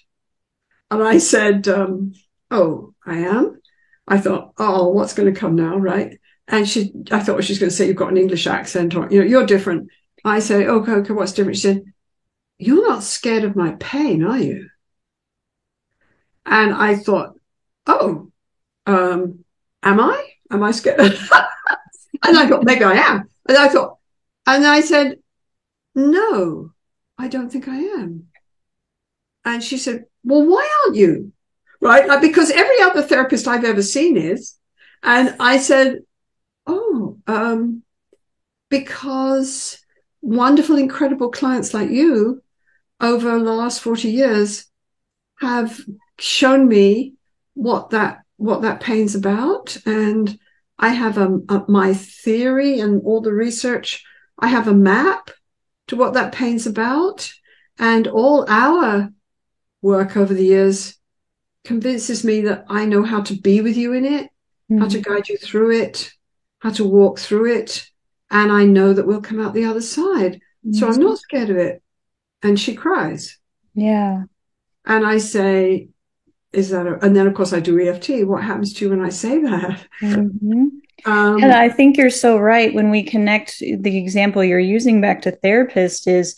[0.91, 2.13] and I said, um,
[2.51, 3.61] "Oh, I am."
[4.07, 6.19] I thought, "Oh, what's going to come now?" Right?
[6.47, 9.09] And she, I thought well, she's going to say, "You've got an English accent," or
[9.11, 9.89] you know, "You're different."
[10.25, 11.57] I say, okay, okay, what's different?
[11.57, 11.85] She said,
[12.59, 14.69] You're not scared of my pain, are you?
[16.45, 17.39] And I thought,
[17.87, 18.31] Oh,
[18.87, 19.45] um,
[19.83, 20.31] am I?
[20.51, 21.01] Am I scared?
[21.01, 21.19] and
[22.25, 23.29] I thought, maybe I am.
[23.49, 23.99] And I thought,
[24.47, 25.19] and I said,
[25.95, 26.73] No,
[27.19, 28.29] I don't think I am.
[29.45, 31.33] And she said, Well, why aren't you?
[31.81, 32.07] Right?
[32.07, 34.55] Like, because every other therapist I've ever seen is.
[35.03, 36.01] And I said,
[36.67, 37.83] Oh, um,
[38.69, 39.79] because
[40.21, 42.43] wonderful, incredible clients like you
[43.01, 44.67] over the last 40 years
[45.41, 45.81] have
[46.19, 47.15] shown me
[47.55, 50.39] what that what that pain's about and
[50.79, 54.05] i have a, a, my theory and all the research
[54.39, 55.31] i have a map
[55.89, 57.31] to what that pain's about
[57.79, 59.11] and all our
[59.83, 60.97] work over the years
[61.65, 64.79] convinces me that i know how to be with you in it mm-hmm.
[64.79, 65.13] how to mm-hmm.
[65.13, 66.11] guide you through it
[66.61, 67.89] how to walk through it
[68.31, 70.41] and I know that we'll come out the other side.
[70.73, 71.83] So I'm not scared of it.
[72.43, 73.39] And she cries.
[73.75, 74.25] Yeah.
[74.85, 75.89] And I say,
[76.53, 78.27] is that, a, and then of course I do EFT.
[78.27, 79.87] What happens to you when I say that?
[80.01, 80.67] Mm-hmm.
[81.07, 82.75] Um, and I think you're so right.
[82.75, 86.37] When we connect the example you're using back to therapist is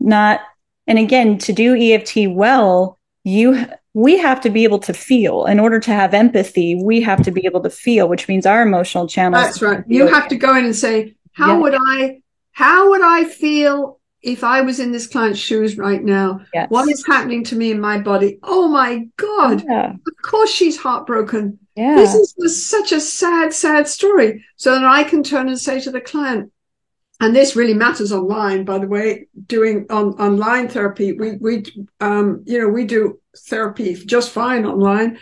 [0.00, 0.40] not,
[0.86, 5.58] and again, to do EFT well, you we have to be able to feel in
[5.58, 9.08] order to have empathy we have to be able to feel which means our emotional
[9.08, 11.58] channels that's right you have to go in and say how yeah.
[11.58, 12.20] would I
[12.52, 16.40] how would I feel if I was in this client's shoes right now?
[16.52, 16.70] Yes.
[16.70, 18.38] What is happening to me in my body?
[18.42, 19.64] Oh my God.
[19.64, 19.92] Yeah.
[19.92, 21.58] Of course she's heartbroken.
[21.76, 21.94] Yeah.
[21.94, 24.44] This is such a sad, sad story.
[24.56, 26.52] So that I can turn and say to the client,
[27.20, 31.12] and this really matters online, by the way, doing on online therapy.
[31.12, 31.64] We, we,
[32.00, 35.18] um, you know, we do therapy just fine online.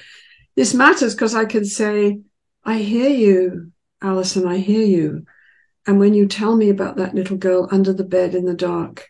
[0.57, 2.21] This matters because I can say,
[2.65, 3.73] I hear you,
[4.03, 5.27] Alison, I hear you.
[5.87, 9.07] And when you tell me about that little girl under the bed in the dark,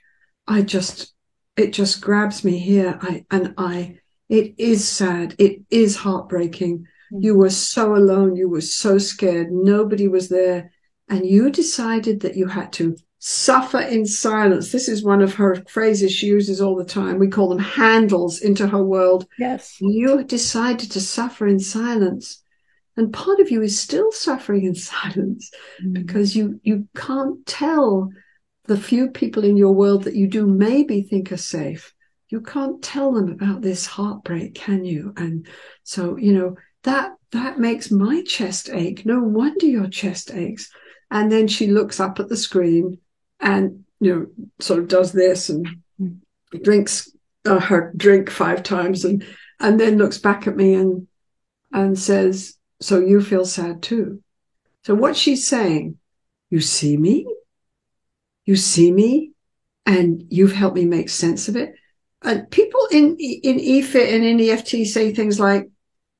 [0.46, 1.14] I just,
[1.56, 2.98] it just grabs me here.
[3.00, 3.98] I, and I,
[4.28, 5.34] it is sad.
[5.38, 6.80] It is heartbreaking.
[6.80, 7.22] Mm-hmm.
[7.22, 8.36] You were so alone.
[8.36, 9.50] You were so scared.
[9.50, 10.72] Nobody was there.
[11.08, 14.70] And you decided that you had to suffer in silence.
[14.70, 17.18] This is one of her phrases she uses all the time.
[17.18, 19.26] We call them handles into her world.
[19.38, 19.76] Yes.
[19.80, 22.42] You decided to suffer in silence
[22.96, 25.50] and part of you is still suffering in silence
[25.82, 25.92] mm.
[25.92, 28.10] because you you can't tell
[28.64, 31.94] the few people in your world that you do maybe think are safe
[32.28, 35.46] you can't tell them about this heartbreak can you and
[35.84, 40.70] so you know that that makes my chest ache no wonder your chest aches
[41.10, 42.98] and then she looks up at the screen
[43.40, 45.68] and you know sort of does this and
[46.00, 46.18] mm.
[46.62, 47.10] drinks
[47.44, 49.24] uh, her drink five times and
[49.60, 51.06] and then looks back at me and
[51.72, 54.22] and says so you feel sad too.
[54.84, 55.98] So what she's saying,
[56.50, 57.26] you see me,
[58.44, 59.32] you see me,
[59.84, 61.74] and you've helped me make sense of it.
[62.22, 65.68] And people in in EFIT and in EFT say things like,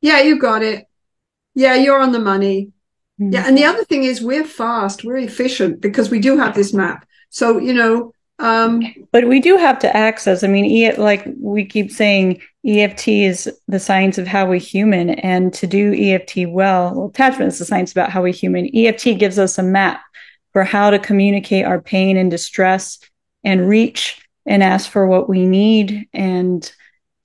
[0.00, 0.86] "Yeah, you got it.
[1.54, 2.72] Yeah, you're on the money.
[3.20, 3.32] Mm-hmm.
[3.32, 6.72] Yeah." And the other thing is, we're fast, we're efficient because we do have this
[6.72, 7.06] map.
[7.30, 8.82] So you know, um,
[9.12, 10.44] but we do have to access.
[10.44, 15.54] I mean, like we keep saying, EFT is the science of how we human, and
[15.54, 18.68] to do EFT well, well, attachment is the science about how we human.
[18.74, 20.02] EFT gives us a map
[20.52, 22.98] for how to communicate our pain and distress,
[23.44, 26.72] and reach and ask for what we need, and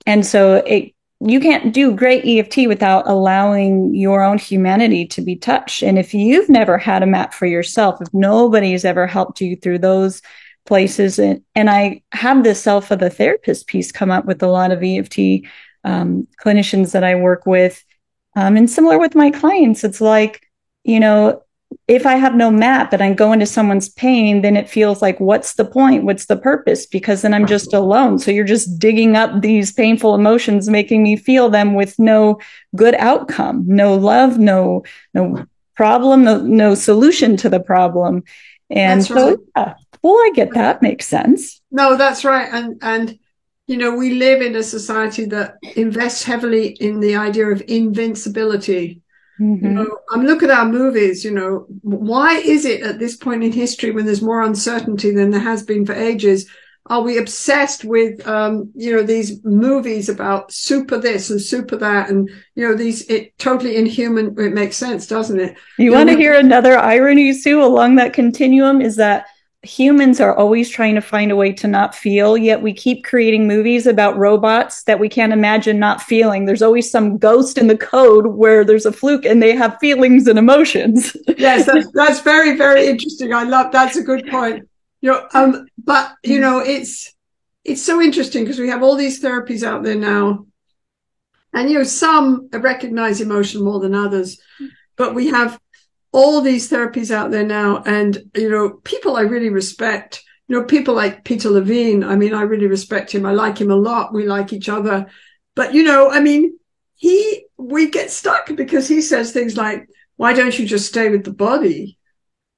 [0.06, 0.94] and so it
[1.24, 5.82] you can't do great EFT without allowing your own humanity to be touched.
[5.82, 9.78] And if you've never had a map for yourself, if nobody's ever helped you through
[9.78, 10.20] those
[10.66, 11.18] places.
[11.18, 14.72] And, and I have this self of the therapist piece come up with a lot
[14.72, 15.46] of EFT
[15.84, 17.84] um, clinicians that I work with.
[18.36, 20.42] Um, and similar with my clients, it's like,
[20.84, 21.42] you know,
[21.88, 25.18] if I have no map and I go into someone's pain, then it feels like,
[25.20, 26.04] what's the point?
[26.04, 26.86] What's the purpose?
[26.86, 28.18] Because then I'm just alone.
[28.18, 32.38] So you're just digging up these painful emotions, making me feel them with no
[32.76, 34.84] good outcome, no love, no,
[35.14, 38.22] no problem, no, no solution to the problem.
[38.70, 39.38] And that's so, right.
[39.56, 41.60] yeah, well, I get that makes sense.
[41.70, 42.48] No, that's right.
[42.52, 43.18] And, and,
[43.66, 49.02] you know, we live in a society that invests heavily in the idea of invincibility
[49.42, 49.66] Mm-hmm.
[49.66, 53.42] You know, I'm look at our movies, you know, why is it at this point
[53.42, 56.48] in history when there's more uncertainty than there has been for ages?
[56.86, 62.10] Are we obsessed with, um, you know, these movies about super this and super that
[62.10, 65.56] and, you know, these it totally inhuman, it makes sense, doesn't it?
[65.78, 69.26] You, you want to hear another irony, Sue, along that continuum is that
[69.62, 73.46] humans are always trying to find a way to not feel, yet we keep creating
[73.46, 76.44] movies about robots that we can't imagine not feeling.
[76.44, 80.26] There's always some ghost in the code where there's a fluke and they have feelings
[80.26, 81.16] and emotions.
[81.38, 83.32] yes, that's, that's very, very interesting.
[83.32, 84.68] I love that's a good point.
[85.00, 87.12] You know, um, but you know, it's
[87.64, 90.46] it's so interesting because we have all these therapies out there now.
[91.52, 94.40] And you know, some recognize emotion more than others,
[94.96, 95.60] but we have
[96.12, 97.82] all these therapies out there now.
[97.84, 102.04] And, you know, people I really respect, you know, people like Peter Levine.
[102.04, 103.24] I mean, I really respect him.
[103.24, 104.12] I like him a lot.
[104.12, 105.06] We like each other.
[105.54, 106.58] But, you know, I mean,
[106.94, 111.24] he, we get stuck because he says things like, why don't you just stay with
[111.24, 111.98] the body?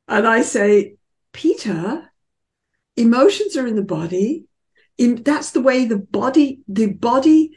[0.09, 0.97] And I say,
[1.33, 2.13] Peter,
[2.97, 4.45] emotions are in the body.
[4.99, 7.57] In, that's the way the body, the body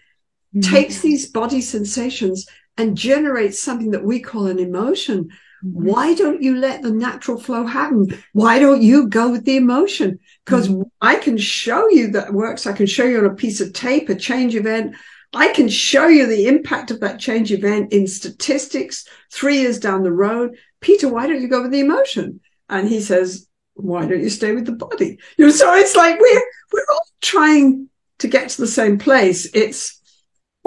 [0.56, 0.74] mm-hmm.
[0.74, 5.30] takes these body sensations and generates something that we call an emotion.
[5.66, 5.86] Mm-hmm.
[5.86, 8.22] Why don't you let the natural flow happen?
[8.34, 10.20] Why don't you go with the emotion?
[10.46, 10.84] Because mm-hmm.
[11.02, 12.68] I can show you that works.
[12.68, 14.96] I can show you on a piece of tape, a change event.
[15.34, 20.04] I can show you the impact of that change event in statistics three years down
[20.04, 20.56] the road.
[20.80, 22.40] Peter, why don't you go with the emotion?
[22.70, 25.20] And he says, why don't you stay with the body?
[25.38, 27.90] You know, so it's like we're, we're all trying
[28.20, 29.48] to get to the same place.
[29.54, 29.97] It's,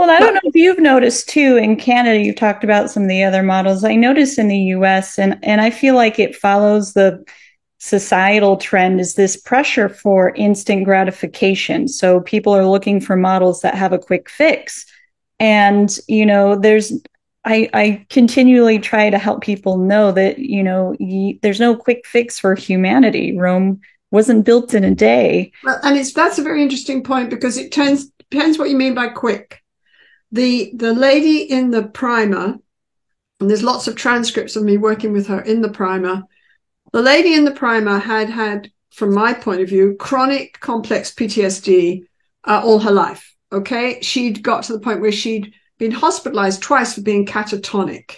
[0.01, 3.11] well, I don't know if you've noticed too in Canada, you've talked about some of
[3.11, 3.85] the other models.
[3.85, 7.23] I notice in the US, and, and I feel like it follows the
[7.77, 11.87] societal trend is this pressure for instant gratification.
[11.87, 14.87] So people are looking for models that have a quick fix.
[15.39, 16.95] And, you know, there's,
[17.45, 22.07] I, I continually try to help people know that, you know, y- there's no quick
[22.07, 23.37] fix for humanity.
[23.37, 25.53] Rome wasn't built in a day.
[25.63, 28.95] Well, and it's, that's a very interesting point because it turns, depends what you mean
[28.95, 29.60] by quick
[30.33, 32.59] the the lady in the primer,
[33.41, 36.23] and there's lots of transcripts of me working with her in the primer.
[36.93, 42.05] The lady in the primer had had, from my point of view, chronic complex PTSD
[42.45, 43.35] uh, all her life.
[43.53, 48.17] Okay, she'd got to the point where she'd been hospitalized twice for being catatonic.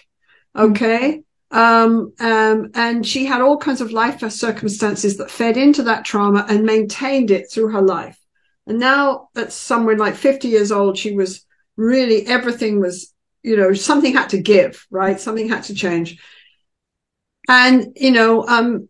[0.57, 1.23] Okay.
[1.51, 6.47] Um, um, and she had all kinds of life circumstances that fed into that trauma
[6.49, 8.19] and maintained it through her life.
[8.67, 11.45] And now at somewhere like 50 years old, she was
[11.77, 13.13] really everything was,
[13.43, 15.21] you know, something had to give, right?
[15.21, 16.21] Something had to change.
[17.49, 18.89] And, you know, um,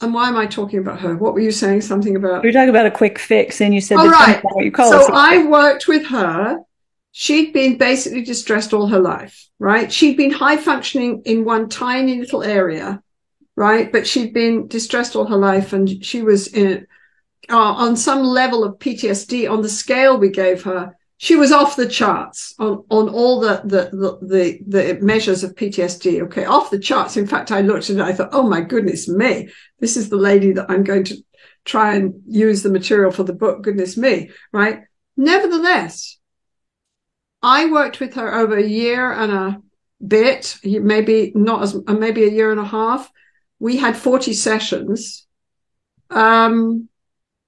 [0.00, 1.16] and why am I talking about her?
[1.16, 1.80] What were you saying?
[1.80, 4.90] Something about you're talking about a quick fix, and you said, "All right." You call
[4.90, 6.60] so I worked with her.
[7.12, 9.90] She'd been basically distressed all her life, right?
[9.90, 13.02] She'd been high functioning in one tiny little area,
[13.56, 13.90] right?
[13.90, 16.86] But she'd been distressed all her life, and she was in
[17.48, 21.76] uh, on some level of PTSD on the scale we gave her she was off
[21.76, 26.22] the charts on, on all the, the, the, the, measures of PTSD.
[26.24, 26.44] Okay.
[26.44, 27.16] Off the charts.
[27.16, 28.02] In fact, I looked at it.
[28.02, 29.48] I thought, Oh my goodness me.
[29.80, 31.16] This is the lady that I'm going to
[31.64, 33.62] try and use the material for the book.
[33.62, 34.30] Goodness me.
[34.52, 34.80] Right.
[35.16, 36.18] Nevertheless,
[37.42, 39.62] I worked with her over a year and a
[40.06, 43.10] bit, maybe not as, maybe a year and a half.
[43.58, 45.26] We had 40 sessions.
[46.10, 46.90] Um,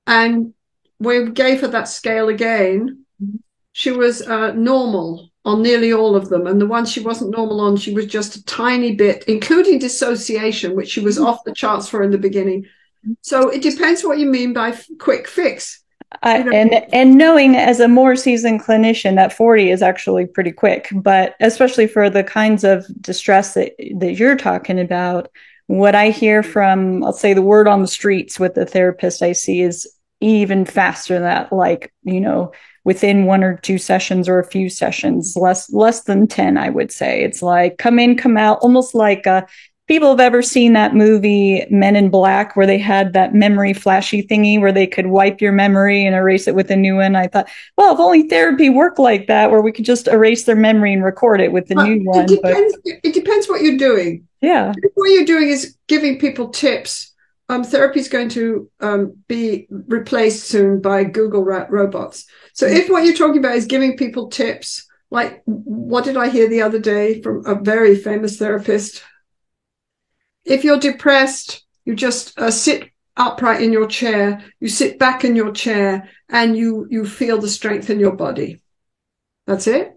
[0.06, 0.54] and
[0.98, 3.04] we gave her that scale again
[3.78, 6.48] she was uh, normal on nearly all of them.
[6.48, 10.74] And the ones she wasn't normal on, she was just a tiny bit, including dissociation,
[10.74, 11.26] which she was mm-hmm.
[11.26, 12.66] off the charts for in the beginning.
[13.20, 15.80] So it depends what you mean by f- quick fix.
[16.24, 20.88] Uh, and and knowing as a more seasoned clinician that 40 is actually pretty quick
[20.94, 25.30] but especially for the kinds of distress that that you're talking about
[25.66, 29.32] what i hear from i'll say the word on the streets with the therapist i
[29.32, 29.86] see is
[30.20, 32.52] even faster than that like you know
[32.88, 36.90] within one or two sessions or a few sessions, less less than 10, I would
[36.90, 37.22] say.
[37.22, 39.42] It's like come in, come out, almost like uh,
[39.88, 44.22] people have ever seen that movie Men in Black where they had that memory flashy
[44.22, 47.14] thingy where they could wipe your memory and erase it with a new one.
[47.14, 50.56] I thought, well, if only therapy worked like that, where we could just erase their
[50.56, 52.24] memory and record it with the new one.
[52.24, 52.94] It depends, but...
[53.04, 54.26] it depends what you're doing.
[54.40, 54.72] Yeah.
[54.94, 57.12] What you're doing is giving people tips.
[57.50, 62.26] Um, therapy is going to um, be replaced soon by Google robots.
[62.52, 66.48] So if what you're talking about is giving people tips, like what did I hear
[66.48, 69.02] the other day from a very famous therapist?
[70.44, 75.34] If you're depressed, you just uh, sit upright in your chair, you sit back in
[75.34, 78.60] your chair, and you you feel the strength in your body.
[79.46, 79.92] That's it.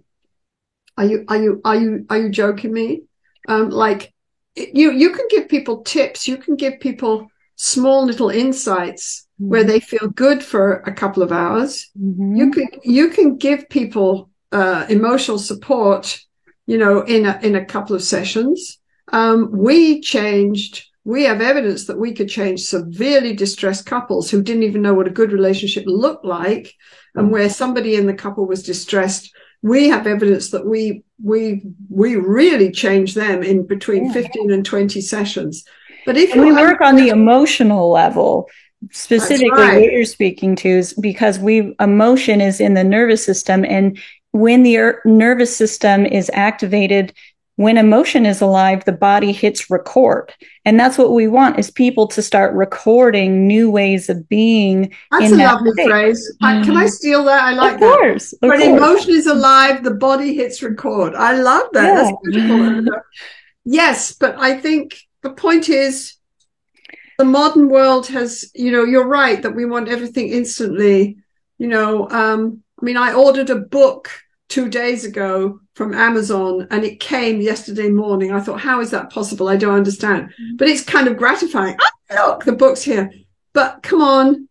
[0.97, 3.03] Are you are you are you are you joking me?
[3.47, 4.13] Um, like
[4.55, 7.27] you you can give people tips, you can give people
[7.61, 9.51] small little insights mm-hmm.
[9.51, 11.91] where they feel good for a couple of hours.
[11.95, 12.35] Mm-hmm.
[12.35, 16.19] You can you can give people uh, emotional support,
[16.65, 18.79] you know, in a, in a couple of sessions.
[19.13, 20.85] Um, we changed.
[21.03, 25.07] We have evidence that we could change severely distressed couples who didn't even know what
[25.07, 26.73] a good relationship looked like,
[27.13, 29.31] and where somebody in the couple was distressed.
[29.61, 34.13] We have evidence that we we we really changed them in between yeah.
[34.13, 35.63] 15 and 20 sessions.
[36.05, 38.49] But if we work on the emotional level,
[38.91, 39.81] specifically right.
[39.81, 43.99] what you're speaking to is because we emotion is in the nervous system and
[44.31, 47.13] when the er- nervous system is activated
[47.57, 50.33] when emotion is alive the body hits record
[50.65, 55.31] and that's what we want is people to start recording new ways of being that's
[55.31, 55.87] a that lovely state.
[55.87, 56.63] phrase mm-hmm.
[56.63, 57.85] can i steal that i like that.
[57.85, 61.95] of course, that when emotion is alive the body hits record i love that yeah.
[61.95, 62.93] that's beautiful
[63.63, 66.15] yes but i think the point is
[67.17, 71.17] the modern world has you know you're right that we want everything instantly
[71.57, 74.09] you know um I mean, I ordered a book
[74.49, 78.31] two days ago from Amazon and it came yesterday morning.
[78.31, 79.47] I thought, how is that possible?
[79.47, 80.23] I don't understand.
[80.23, 80.55] Mm-hmm.
[80.57, 81.77] But it's kind of gratifying.
[82.09, 83.11] Oh, look, the book's here.
[83.53, 84.49] But come on,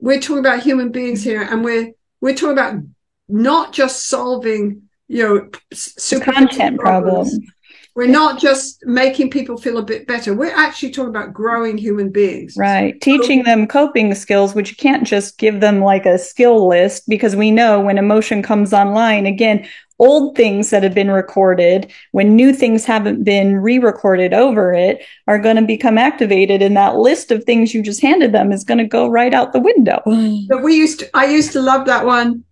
[0.00, 2.82] we're talking about human beings here and we're we're talking about
[3.28, 7.30] not just solving, you know, super content problems.
[7.30, 7.52] problems.
[7.96, 10.34] We're not just making people feel a bit better.
[10.34, 12.54] We're actually talking about growing human beings.
[12.54, 13.00] Right.
[13.00, 17.34] Teaching them coping skills, which you can't just give them like a skill list because
[17.34, 19.66] we know when emotion comes online, again,
[19.98, 25.02] old things that have been recorded, when new things haven't been re recorded over it,
[25.26, 26.60] are going to become activated.
[26.60, 29.54] And that list of things you just handed them is going to go right out
[29.54, 30.02] the window.
[30.48, 32.44] But we used to, I used to love that one.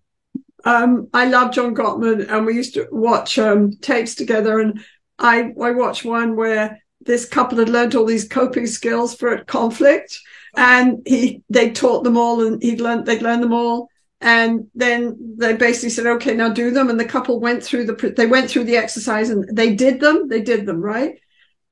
[0.65, 4.83] Um, I love John Gottman and we used to watch um, tapes together and
[5.19, 9.45] I, I watched one where this couple had learned all these coping skills for a
[9.45, 10.19] conflict
[10.57, 13.89] and he they taught them all and he'd learned they'd learned them all.
[14.21, 16.89] And then they basically said okay now do them.
[16.89, 20.29] And the couple went through the they went through the exercise and they did them
[20.29, 21.19] they did them right?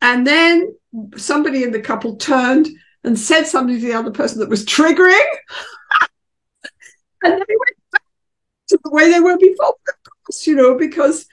[0.00, 0.74] And then
[1.16, 2.68] somebody in the couple turned
[3.04, 5.18] and said something to the other person that was triggering.
[7.24, 8.02] And they went back
[8.70, 9.74] to the way they were before
[10.44, 11.26] you know because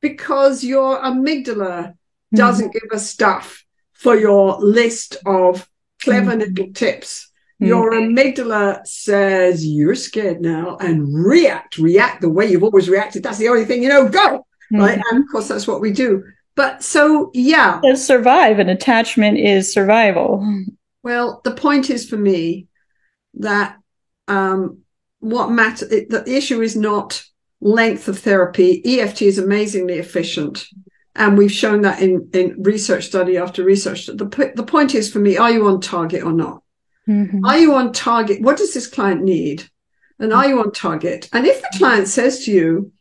[0.00, 1.94] because your amygdala
[2.34, 2.86] doesn't mm-hmm.
[2.86, 5.68] give us stuff for your list of
[6.02, 6.40] clever mm-hmm.
[6.40, 7.30] little tips.
[7.60, 7.66] Mm-hmm.
[7.66, 13.22] Your amygdala says you're scared now and react, react the way you've always reacted.
[13.22, 14.46] That's the only thing you know, go.
[14.70, 15.00] Right.
[15.10, 16.24] And of course, that's what we do.
[16.54, 17.80] But so, yeah.
[17.94, 20.44] Survive, and attachment is survival.
[21.02, 22.66] Well, the point is for me
[23.34, 23.76] that
[24.26, 24.80] um,
[25.20, 27.24] what matters, the issue is not
[27.60, 30.66] length of therapy, EFT is amazingly efficient.
[31.14, 34.06] And we've shown that in, in research study after research.
[34.06, 36.62] The, the point is for me, are you on target or not?
[37.08, 37.44] Mm-hmm.
[37.44, 38.40] Are you on target?
[38.40, 39.68] What does this client need?
[40.20, 41.28] And are you on target?
[41.32, 42.92] And if the client says to you,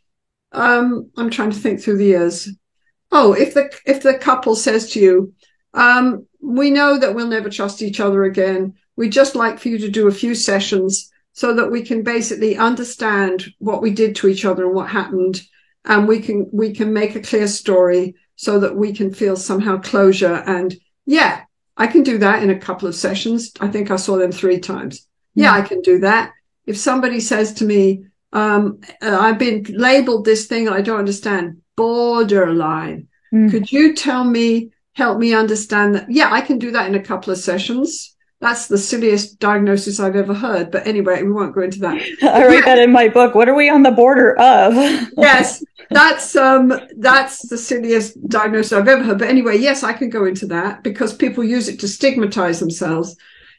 [0.51, 2.49] um, I'm trying to think through the years.
[3.11, 5.33] Oh, if the if the couple says to you,
[5.73, 8.75] um, we know that we'll never trust each other again.
[8.95, 12.57] We'd just like for you to do a few sessions so that we can basically
[12.57, 15.39] understand what we did to each other and what happened.
[15.85, 19.77] And we can we can make a clear story so that we can feel somehow
[19.77, 20.43] closure.
[20.47, 20.75] And
[21.05, 21.41] yeah
[21.77, 23.51] i can do that in a couple of sessions.
[23.59, 25.07] I think i saw them three times.
[25.35, 26.31] Yeah i can do that.
[26.65, 31.61] If somebody says to me um, uh, i've been labeled this thing i don't understand.
[31.75, 33.09] Borderline.
[33.31, 33.51] Mm.
[33.51, 36.09] could you tell me help me understand that?
[36.09, 40.15] Yeah i can do that in a couple of sessions that's the silliest diagnosis I've
[40.15, 40.71] ever heard.
[40.71, 41.95] But anyway, we won't go into that.
[42.21, 43.33] I write that in my book.
[43.33, 44.73] What are we on the border of?
[45.17, 49.19] yes, that's um that's the silliest diagnosis I've ever heard.
[49.19, 53.15] But anyway, yes, I can go into that because people use it to stigmatize themselves.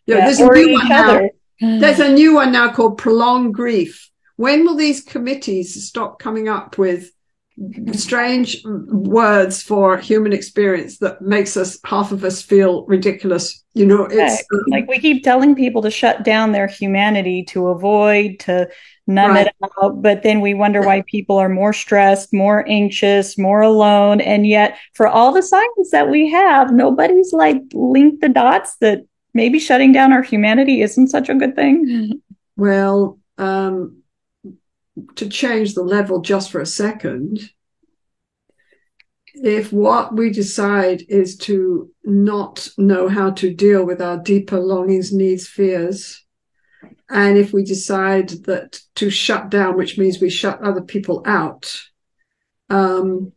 [0.06, 1.28] You know, yeah, there's a new one now.
[1.60, 4.10] There's a new one now called prolonged grief.
[4.36, 7.10] When will these committees stop coming up with
[7.92, 14.06] strange words for human experience that makes us half of us feel ridiculous you know
[14.10, 18.68] it's um, like we keep telling people to shut down their humanity to avoid to
[19.06, 19.48] numb right.
[19.48, 24.20] it out but then we wonder why people are more stressed more anxious more alone
[24.20, 29.02] and yet for all the science that we have nobody's like linked the dots that
[29.34, 32.20] maybe shutting down our humanity isn't such a good thing.
[32.56, 34.02] Well um
[35.16, 37.50] to change the level just for a second,
[39.34, 45.12] if what we decide is to not know how to deal with our deeper longings,
[45.12, 46.24] needs, fears,
[47.10, 51.80] and if we decide that to shut down, which means we shut other people out,
[52.68, 53.32] um,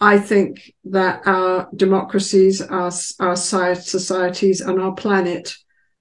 [0.00, 5.54] I think that our democracies, our, our societies, and our planet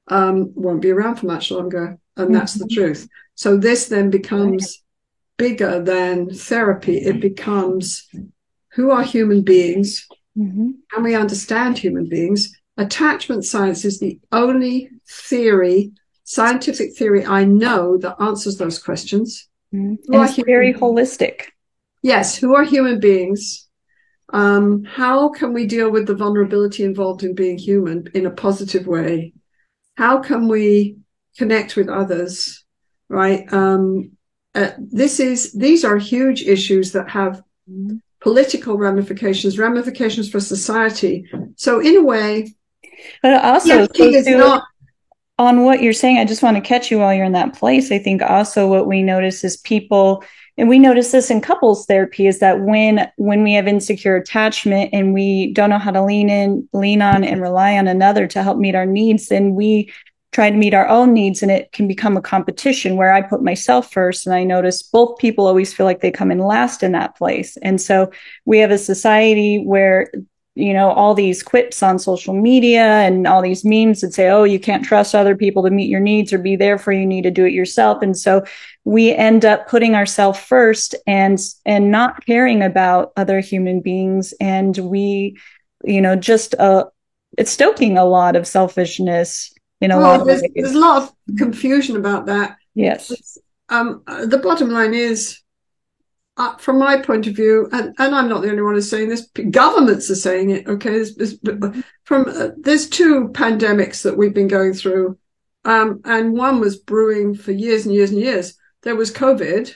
[0.08, 1.98] um, won't be around for much longer.
[2.16, 2.68] And that's mm-hmm.
[2.68, 3.10] the truth.
[3.38, 4.84] So this then becomes
[5.38, 6.98] bigger than therapy.
[6.98, 8.08] It becomes
[8.74, 10.08] who are human beings?
[10.36, 10.70] Mm-hmm.
[10.92, 12.52] Can we understand human beings?
[12.78, 15.92] Attachment science is the only theory,
[16.24, 19.48] scientific theory I know that answers those questions.
[19.72, 20.14] Mm-hmm.
[20.14, 21.42] And it's very holistic.
[22.02, 23.68] Yes, who are human beings?
[24.34, 28.88] Um, how can we deal with the vulnerability involved in being human in a positive
[28.88, 29.34] way?
[29.96, 30.98] How can we
[31.38, 32.64] connect with others?
[33.10, 33.52] Right?
[33.52, 34.12] Um,
[34.56, 37.44] uh, this is these are huge issues that have
[38.22, 41.30] political ramifications, ramifications for society.
[41.56, 42.54] So in a way,
[43.22, 44.64] but also yeah, not,
[45.38, 47.92] on what you're saying, I just want to catch you while you're in that place.
[47.92, 50.24] I think also what we notice is people
[50.58, 54.90] and we notice this in couples therapy is that when when we have insecure attachment
[54.92, 58.42] and we don't know how to lean in lean on and rely on another to
[58.42, 59.92] help meet our needs then we
[60.38, 63.42] try to meet our own needs and it can become a competition where I put
[63.42, 66.92] myself first and I notice both people always feel like they come in last in
[66.92, 67.58] that place.
[67.64, 68.12] And so
[68.46, 70.12] we have a society where
[70.54, 74.44] you know all these quips on social media and all these memes that say oh
[74.44, 77.06] you can't trust other people to meet your needs or be there for you, you
[77.08, 78.44] need to do it yourself and so
[78.84, 84.78] we end up putting ourselves first and and not caring about other human beings and
[84.80, 85.38] we
[85.84, 86.86] you know just uh
[87.38, 91.38] it's stoking a lot of selfishness in a well, lot there's, there's, a lot of
[91.38, 92.58] confusion about that.
[92.74, 93.38] Yes.
[93.70, 95.42] Um, the bottom line is,
[96.38, 99.10] uh, from my point of view, and, and I'm not the only one who's saying
[99.10, 99.28] this.
[99.50, 100.68] Governments are saying it.
[100.68, 101.40] Okay, there's, there's
[102.04, 105.18] from uh, there's two pandemics that we've been going through,
[105.66, 108.56] um, and one was brewing for years and years and years.
[108.84, 109.74] There was COVID,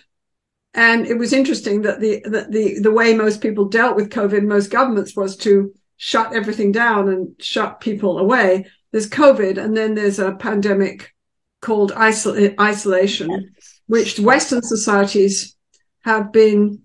[0.76, 4.44] and it was interesting that the that the the way most people dealt with COVID,
[4.44, 9.96] most governments was to shut everything down and shut people away there's COVID, and then
[9.96, 11.14] there's a pandemic
[11.62, 13.54] called isol- isolation,
[13.88, 15.56] which Western societies
[16.04, 16.82] have been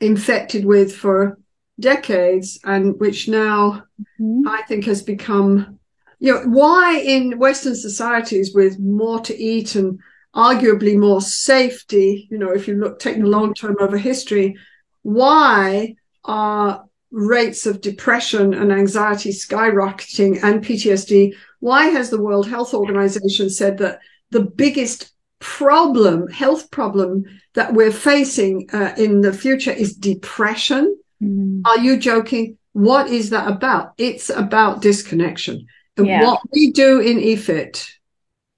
[0.00, 1.38] infected with for
[1.78, 3.84] decades, and which now
[4.20, 4.48] mm-hmm.
[4.48, 5.78] I think has become,
[6.18, 9.98] you know, why in Western societies with more to eat and
[10.34, 14.56] arguably more safety, you know, if you look take the long term over history,
[15.02, 22.72] why are rates of depression and anxiety skyrocketing and PTSD, why has the World Health
[22.72, 24.00] Organization said that
[24.30, 30.96] the biggest problem, health problem that we're facing uh, in the future is depression?
[31.22, 31.62] Mm.
[31.64, 32.56] Are you joking?
[32.72, 33.94] What is that about?
[33.98, 35.66] It's about disconnection.
[35.96, 36.24] And yeah.
[36.24, 37.90] what we do in EFIT,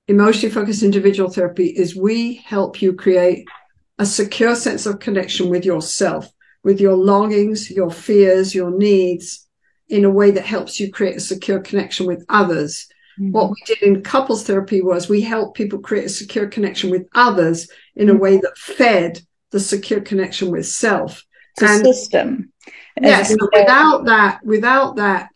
[0.08, 3.46] emotionally focused individual therapy, is we help you create
[3.98, 6.30] a secure sense of connection with yourself
[6.62, 9.46] with your longings, your fears, your needs
[9.88, 12.86] in a way that helps you create a secure connection with others.
[13.18, 13.32] Mm-hmm.
[13.32, 17.06] What we did in couples therapy was we helped people create a secure connection with
[17.14, 18.22] others in a mm-hmm.
[18.22, 21.24] way that fed the secure connection with self.
[21.56, 22.52] It's and a system.
[23.00, 25.28] Yes, without that, without that,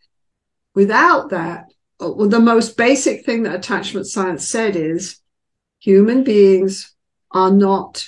[0.74, 1.66] without that,
[2.00, 5.18] uh, well, the most basic thing that attachment science said is
[5.78, 6.94] human beings
[7.30, 8.06] are not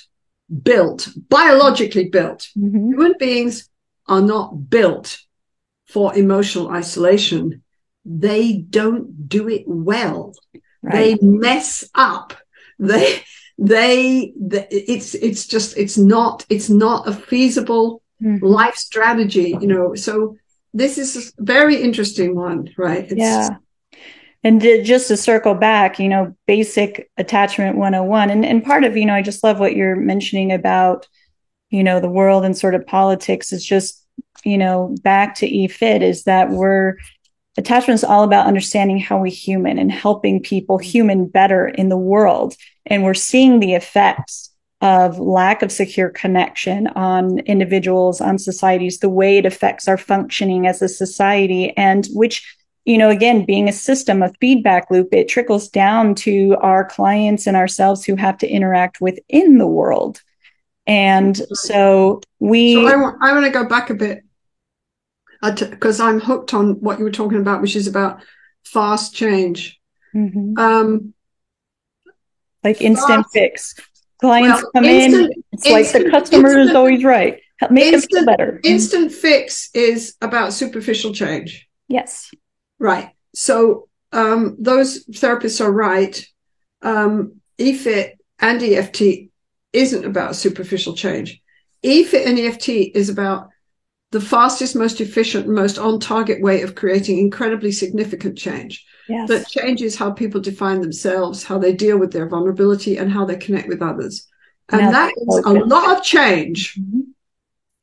[0.63, 2.49] built, biologically built.
[2.57, 2.91] Mm-hmm.
[2.91, 3.69] Human beings
[4.07, 5.19] are not built
[5.87, 7.63] for emotional isolation.
[8.05, 10.33] They don't do it well.
[10.81, 11.19] Right.
[11.19, 12.33] They mess up.
[12.79, 13.23] They,
[13.57, 18.45] they, they, it's, it's just, it's not, it's not a feasible mm-hmm.
[18.45, 19.95] life strategy, you know.
[19.95, 20.37] So
[20.73, 23.03] this is a very interesting one, right?
[23.03, 23.49] It's, yeah
[24.43, 28.29] and to, just to circle back, you know, basic attachment 101.
[28.29, 31.07] And, and part of, you know, I just love what you're mentioning about,
[31.69, 34.05] you know, the world and sort of politics is just,
[34.43, 36.95] you know, back to EFIT is that we're,
[37.57, 41.97] attachment is all about understanding how we human and helping people human better in the
[41.97, 42.55] world.
[42.85, 44.49] And we're seeing the effects
[44.81, 50.65] of lack of secure connection on individuals, on societies, the way it affects our functioning
[50.65, 52.55] as a society, and which,
[52.89, 57.45] you know, again, being a system, a feedback loop, it trickles down to our clients
[57.45, 60.23] and ourselves who have to interact within the world.
[60.87, 62.73] And so we.
[62.73, 64.23] So I want, to go back a bit
[65.43, 68.23] because I'm hooked on what you were talking about, which is about
[68.65, 69.79] fast change.
[70.15, 70.57] Mm-hmm.
[70.57, 71.13] Um,
[72.63, 73.75] like instant fast, fix.
[74.19, 77.39] Clients well, come instant, in, it's instant, like the customer instant, is always right.
[77.69, 78.61] Make instant, them feel better.
[78.63, 81.69] Instant fix is about superficial change.
[81.87, 82.31] Yes.
[82.79, 83.11] Right.
[83.35, 86.25] So um, those therapists are right.
[86.81, 89.29] Um, EFIT and EFT
[89.73, 91.41] isn't about superficial change.
[91.83, 93.49] EFIT and EFT is about
[94.11, 99.27] the fastest, most efficient, most on target way of creating incredibly significant change yes.
[99.27, 103.35] that changes how people define themselves, how they deal with their vulnerability, and how they
[103.35, 104.27] connect with others.
[104.69, 107.01] And That's that is a lot of change, mm-hmm.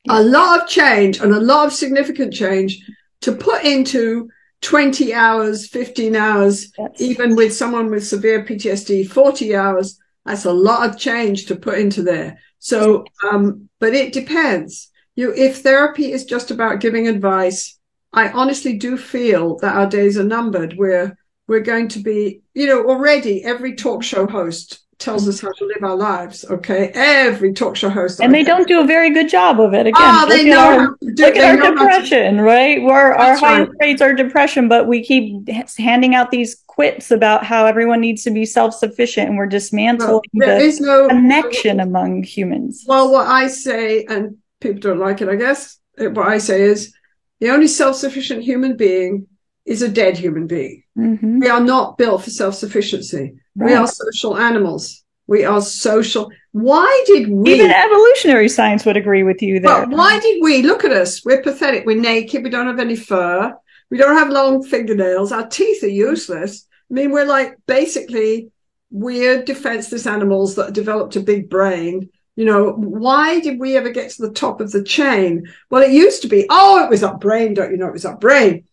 [0.09, 2.79] a lot of change, and a lot of significant change
[3.21, 4.29] to put into
[4.61, 6.91] 20 hours, 15 hours, yes.
[6.99, 9.99] even with someone with severe PTSD, 40 hours.
[10.25, 12.39] That's a lot of change to put into there.
[12.59, 17.77] So, um, but it depends you if therapy is just about giving advice
[18.13, 22.67] i honestly do feel that our days are numbered We're, we're going to be you
[22.67, 27.53] know already every talk show host tells us how to live our lives okay every
[27.53, 30.25] talk show host and they don't do a very good job of it ah, again
[30.25, 33.77] oh, they know our, do, look at our depression to, right where our highest right.
[33.79, 38.31] rates are depression but we keep handing out these quips about how everyone needs to
[38.31, 44.03] be self-sufficient and we're dismantling well, the no, connection among humans well what i say
[44.05, 45.79] and people don't like it, I guess.
[45.97, 46.93] What I say is
[47.39, 49.27] the only self sufficient human being
[49.67, 50.83] is a dead human being.
[50.97, 51.39] Mm-hmm.
[51.39, 53.35] We are not built for self sufficiency.
[53.55, 53.69] Right.
[53.69, 55.03] We are social animals.
[55.27, 56.31] We are social.
[56.53, 57.53] Why did we?
[57.53, 59.85] Even evolutionary science would agree with you there.
[59.85, 60.63] But why did we?
[60.63, 61.23] Look at us.
[61.25, 61.85] We're pathetic.
[61.85, 62.43] We're naked.
[62.43, 63.53] We don't have any fur.
[63.91, 65.31] We don't have long fingernails.
[65.31, 66.65] Our teeth are useless.
[66.89, 68.51] I mean, we're like basically
[68.89, 74.11] weird defenseless animals that developed a big brain you know, why did we ever get
[74.11, 75.51] to the top of the chain?
[75.71, 78.05] Well, it used to be, oh, it was our brain, don't you know, it was
[78.05, 78.65] our brain.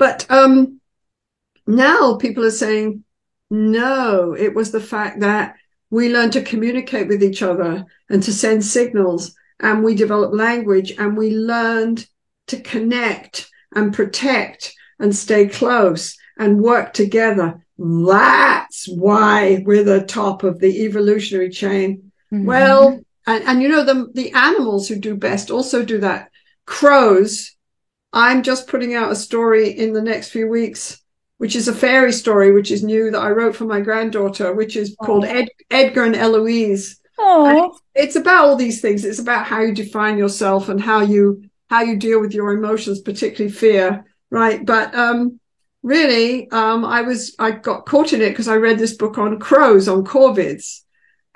[0.00, 0.80] But um,
[1.66, 3.04] now people are saying,
[3.50, 5.54] no, it was the fact that
[5.90, 10.92] we learned to communicate with each other and to send signals, and we developed language,
[10.98, 12.06] and we learned
[12.48, 17.64] to connect and protect and stay close and work together.
[17.78, 22.46] That's why we're the top of the evolutionary chain Mm-hmm.
[22.46, 26.30] Well, and, and you know, the, the animals who do best also do that.
[26.64, 27.56] Crows,
[28.12, 31.00] I'm just putting out a story in the next few weeks,
[31.38, 34.76] which is a fairy story, which is new that I wrote for my granddaughter, which
[34.76, 35.06] is oh.
[35.06, 37.00] called Ed, Edgar and Eloise.
[37.18, 37.78] Oh.
[37.94, 39.04] It's about all these things.
[39.04, 43.00] It's about how you define yourself and how you how you deal with your emotions,
[43.00, 44.66] particularly fear, right?
[44.66, 45.38] But um,
[45.84, 49.38] really, um, I was I got caught in it because I read this book on
[49.38, 50.80] crows on corvids,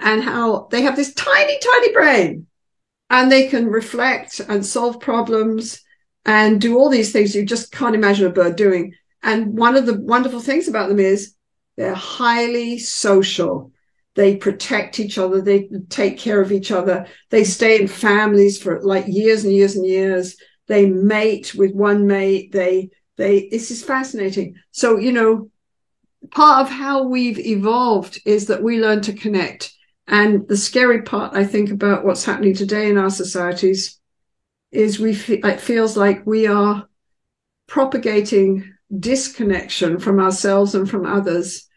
[0.01, 2.47] and how they have this tiny, tiny brain
[3.11, 5.84] and they can reflect and solve problems
[6.25, 8.95] and do all these things you just can't imagine a bird doing.
[9.22, 11.35] And one of the wonderful things about them is
[11.77, 13.72] they're highly social.
[14.14, 15.41] They protect each other.
[15.41, 17.07] They take care of each other.
[17.31, 20.37] They stay in families for like years and years and years.
[20.66, 22.53] They mate with one mate.
[22.53, 24.57] They, they, this is fascinating.
[24.70, 25.51] So, you know,
[26.31, 29.75] part of how we've evolved is that we learn to connect
[30.07, 33.99] and the scary part, I think, about what's happening today in our societies
[34.75, 36.89] is we fe- it feels like we are
[37.66, 41.68] propagating disconnection from ourselves and from others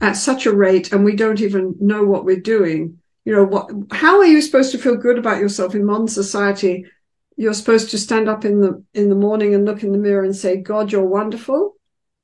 [0.00, 2.98] at such a rate, and we don't even know what we're doing.
[3.24, 3.70] You know, what?
[3.90, 6.86] How are you supposed to feel good about yourself in modern society?
[7.36, 10.24] You're supposed to stand up in the in the morning and look in the mirror
[10.24, 11.76] and say, "God, you're wonderful."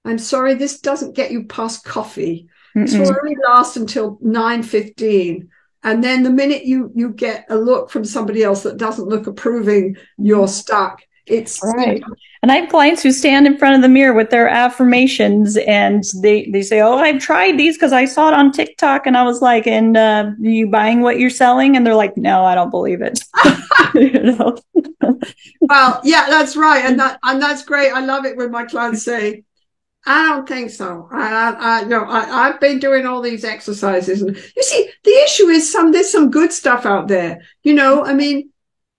[0.05, 2.49] I'm sorry, this doesn't get you past coffee.
[2.74, 5.49] This will only last until 9.15.
[5.83, 9.26] And then the minute you you get a look from somebody else that doesn't look
[9.26, 11.03] approving, you're stuck.
[11.26, 12.03] It's right.
[12.43, 16.03] And I have clients who stand in front of the mirror with their affirmations and
[16.22, 19.07] they, they say, Oh, I've tried these because I saw it on TikTok.
[19.07, 21.76] And I was like, And uh, you buying what you're selling?
[21.76, 23.20] And they're like, No, I don't believe it.
[23.95, 24.57] you know?
[25.61, 26.85] well, yeah, that's right.
[26.85, 27.93] And that and that's great.
[27.93, 29.45] I love it when my clients say,
[30.07, 31.09] I don't think so.
[31.12, 35.11] I, I, I no, I, I've been doing all these exercises, and you see, the
[35.24, 37.42] issue is some there's some good stuff out there.
[37.62, 38.51] You know, I mean,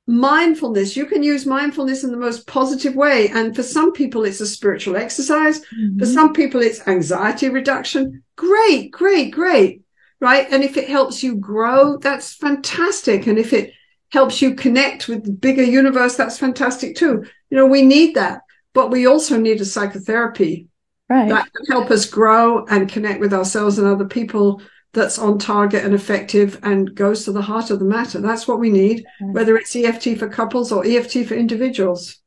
[0.08, 0.96] mindfulness.
[0.96, 4.48] You can use mindfulness in the most positive way, and for some people, it's a
[4.48, 5.62] spiritual exercise.
[5.62, 6.00] Mm-hmm.
[6.00, 8.24] For some people, it's anxiety reduction.
[8.36, 9.82] Great, great, great.
[10.22, 10.48] right?
[10.52, 13.28] And if it helps you grow, that's fantastic.
[13.28, 13.74] And if it
[14.10, 17.26] helps you connect with the bigger universe, that's fantastic too.
[17.50, 18.42] You know, we need that,
[18.74, 20.68] but we also need a psychotherapy
[21.12, 21.30] right.
[21.30, 24.62] that can help us grow and connect with ourselves and other people
[24.94, 28.20] that's on target and effective and goes to the heart of the matter.
[28.20, 32.18] That's what we need, whether it's EFT for couples or EFT for individuals.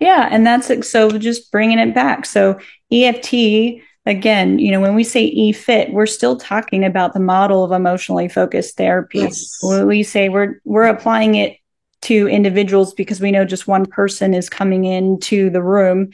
[0.00, 0.28] Yeah.
[0.30, 2.26] And that's so just bringing it back.
[2.26, 2.58] So
[2.90, 7.72] EFT again, you know, when we say EFIT, we're still talking about the model of
[7.72, 9.20] emotionally focused therapy.
[9.20, 9.58] Yes.
[9.62, 11.58] We say we're we're applying it
[12.00, 16.10] to individuals because we know just one person is coming into the room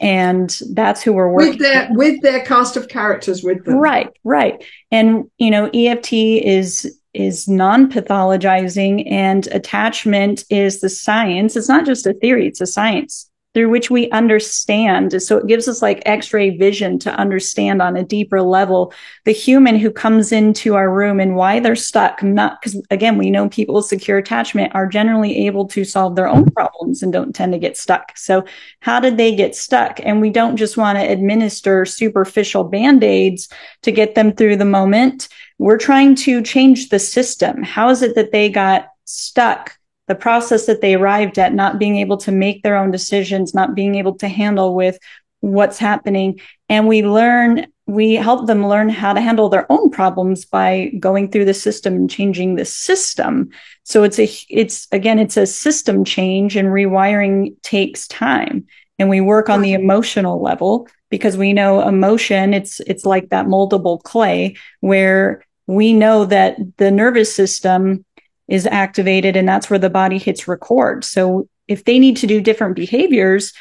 [0.00, 3.76] and that's who we're working with their with their cast of characters with them.
[3.76, 4.64] Right, right.
[4.90, 11.54] And you know, EFT is is non-pathologizing and attachment is the science.
[11.54, 15.22] It's not just a theory, it's a science through which we understand.
[15.22, 18.92] So it gives us like x-ray vision to understand on a deeper level
[19.24, 22.22] the human who comes into our room and why they're stuck.
[22.22, 26.28] Not because again, we know people with secure attachment are generally able to solve their
[26.28, 28.16] own problems and don't tend to get stuck.
[28.16, 28.44] So
[28.80, 30.00] how did they get stuck?
[30.02, 33.48] And we don't just want to administer superficial band-aids
[33.82, 35.28] to get them through the moment.
[35.58, 37.62] We're trying to change the system.
[37.62, 39.76] How is it that they got stuck?
[40.06, 43.74] The process that they arrived at, not being able to make their own decisions, not
[43.74, 44.98] being able to handle with
[45.40, 46.40] what's happening.
[46.68, 51.30] And we learn, we help them learn how to handle their own problems by going
[51.30, 53.50] through the system and changing the system.
[53.82, 58.66] So it's a, it's again, it's a system change and rewiring takes time.
[58.98, 63.46] And we work on the emotional level because we know emotion, it's, it's like that
[63.46, 68.04] moldable clay where we know that the nervous system
[68.48, 71.04] is activated and that's where the body hits record.
[71.04, 73.52] So if they need to do different behaviors,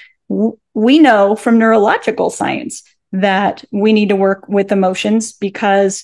[0.73, 6.03] we know from neurological science that we need to work with emotions because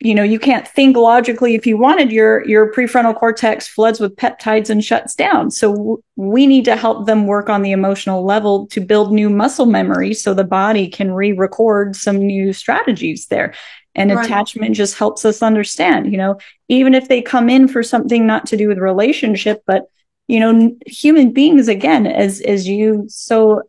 [0.00, 4.14] you know you can't think logically if you wanted your your prefrontal cortex floods with
[4.16, 8.24] peptides and shuts down so w- we need to help them work on the emotional
[8.24, 13.52] level to build new muscle memory so the body can re-record some new strategies there
[13.98, 14.24] and right.
[14.24, 16.38] attachment just helps us understand, you know,
[16.68, 19.86] even if they come in for something not to do with relationship, but
[20.28, 23.62] you know, human beings again, as as you so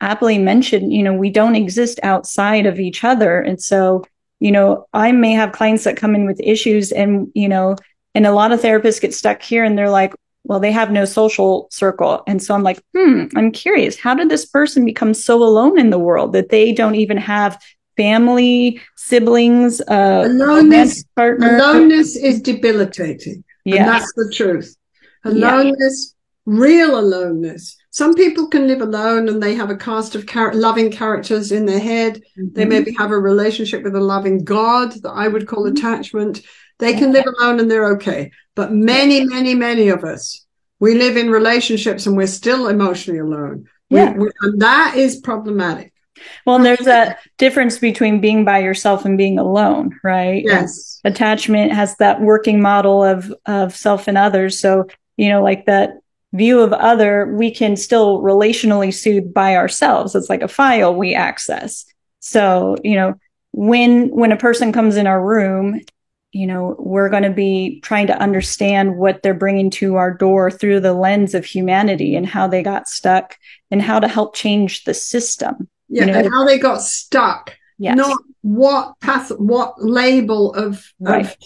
[0.00, 3.40] aptly mentioned, you know, we don't exist outside of each other.
[3.40, 4.02] And so,
[4.40, 7.76] you know, I may have clients that come in with issues and, you know,
[8.14, 10.14] and a lot of therapists get stuck here and they're like,
[10.44, 12.22] well, they have no social circle.
[12.26, 15.90] And so I'm like, hmm, I'm curious, how did this person become so alone in
[15.90, 17.58] the world that they don't even have
[17.96, 21.56] family, siblings, uh, aloneness, partner.
[21.56, 23.42] Aloneness is debilitating.
[23.64, 23.86] Yeah.
[23.86, 24.76] That's the truth.
[25.24, 26.14] Aloneness,
[26.46, 26.52] yeah.
[26.54, 27.76] real aloneness.
[27.96, 31.64] Some people can live alone and they have a cast of char- loving characters in
[31.64, 32.16] their head.
[32.16, 32.52] Mm-hmm.
[32.52, 35.78] They maybe have a relationship with a loving God that I would call mm-hmm.
[35.78, 36.42] attachment.
[36.78, 38.32] They can live alone and they're okay.
[38.54, 40.44] But many, many, many of us,
[40.78, 43.64] we live in relationships and we're still emotionally alone.
[43.88, 44.12] Yeah.
[44.12, 45.94] We, we, and that is problematic.
[46.44, 50.44] Well, there's a difference between being by yourself and being alone, right?
[50.44, 51.00] Yes.
[51.02, 54.60] And attachment has that working model of of self and others.
[54.60, 54.86] So,
[55.16, 55.94] you know, like that
[56.32, 60.14] view of other, we can still relationally soothe by ourselves.
[60.14, 61.84] It's like a file we access.
[62.20, 63.14] So, you know,
[63.52, 65.80] when when a person comes in our room,
[66.32, 70.50] you know, we're going to be trying to understand what they're bringing to our door
[70.50, 73.38] through the lens of humanity and how they got stuck
[73.70, 77.56] and how to help change the system yeah, you know, and how they got stuck.
[77.78, 77.96] Yes.
[77.96, 81.26] Not what path, what label of, right.
[81.26, 81.36] of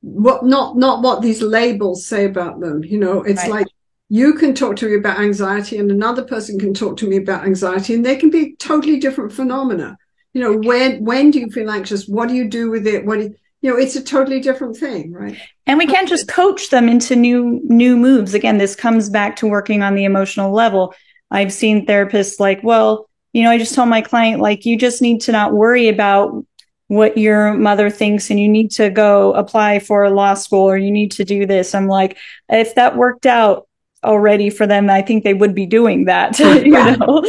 [0.00, 2.84] what not not what these labels say about them.
[2.84, 3.50] You know, it's right.
[3.50, 3.66] like
[4.08, 7.44] you can talk to me about anxiety, and another person can talk to me about
[7.44, 9.96] anxiety, and they can be totally different phenomena.
[10.32, 12.06] You know, when when do you feel anxious?
[12.06, 13.04] What do you do with it?
[13.04, 15.36] What do you, you know, it's a totally different thing, right?
[15.66, 18.34] And we can't just coach them into new new moves.
[18.34, 20.94] Again, this comes back to working on the emotional level.
[21.30, 25.02] I've seen therapists like, well, you know, I just tell my client, like, you just
[25.02, 26.44] need to not worry about
[26.86, 30.90] what your mother thinks and you need to go apply for law school or you
[30.90, 31.74] need to do this.
[31.74, 32.16] I'm like,
[32.48, 33.67] if that worked out
[34.08, 36.38] already for them, I think they would be doing that.
[36.38, 37.22] you know,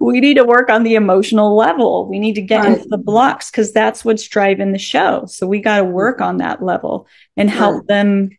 [0.00, 2.06] we need to work on the emotional level.
[2.08, 2.76] We need to get right.
[2.76, 5.24] into the blocks because that's what's driving the show.
[5.26, 5.92] So we got to mm-hmm.
[5.92, 7.06] work on that level
[7.36, 7.86] and help right.
[7.86, 8.30] them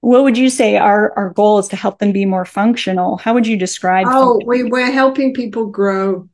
[0.00, 3.16] what would you say our, our goal is to help them be more functional?
[3.16, 4.06] How would you describe?
[4.08, 6.28] Oh, we, we're helping people grow.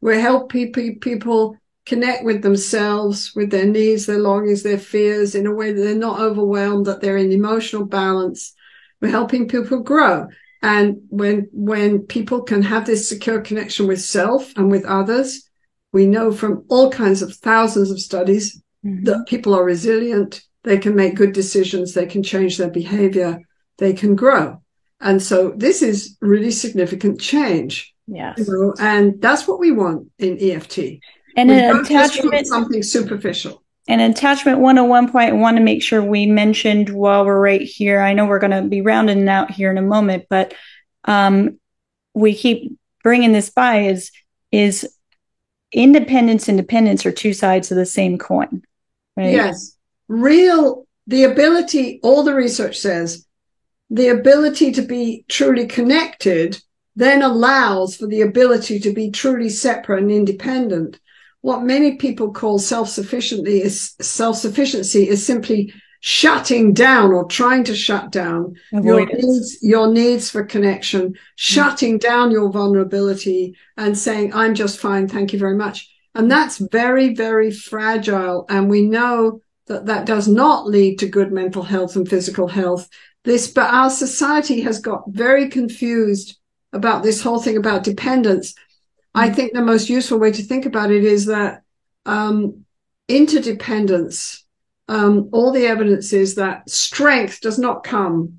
[0.00, 5.54] We're helping people connect with themselves, with their needs, their longings, their fears in a
[5.54, 8.54] way that they're not overwhelmed, that they're in emotional balance.
[9.00, 10.28] We're helping people grow.
[10.62, 15.48] And when, when people can have this secure connection with self and with others,
[15.92, 19.04] we know from all kinds of thousands of studies mm-hmm.
[19.04, 23.40] that people are resilient, they can make good decisions, they can change their behavior,
[23.78, 24.62] they can grow.
[25.00, 27.94] And so this is really significant change.
[28.06, 28.38] Yes.
[28.38, 30.78] You know, and that's what we want in EFT.
[31.36, 33.62] And we an don't just want attachment something superficial.
[33.90, 38.00] And attachment 101 point, I want to make sure we mentioned while we're right here.
[38.00, 40.54] I know we're going to be rounding out here in a moment, but
[41.06, 41.58] um,
[42.14, 44.12] we keep bringing this by is
[44.52, 44.88] is
[45.72, 48.62] independence and dependence are two sides of the same coin.
[49.16, 49.32] Right?
[49.32, 49.76] Yes.
[50.06, 53.26] Real, the ability, all the research says,
[53.90, 56.62] the ability to be truly connected
[56.94, 61.00] then allows for the ability to be truly separate and independent.
[61.42, 68.10] What many people call self-sufficiency is self-sufficiency is simply shutting down or trying to shut
[68.10, 71.16] down your needs, your needs for connection, mm.
[71.36, 75.08] shutting down your vulnerability and saying, I'm just fine.
[75.08, 75.90] Thank you very much.
[76.14, 76.30] And mm.
[76.30, 78.46] that's very, very fragile.
[78.48, 82.88] And we know that that does not lead to good mental health and physical health.
[83.24, 86.38] This, but our society has got very confused
[86.72, 88.54] about this whole thing about dependence.
[89.14, 91.62] I think the most useful way to think about it is that
[92.06, 92.64] um,
[93.08, 94.44] interdependence,
[94.88, 98.38] um, all the evidence is that strength does not come,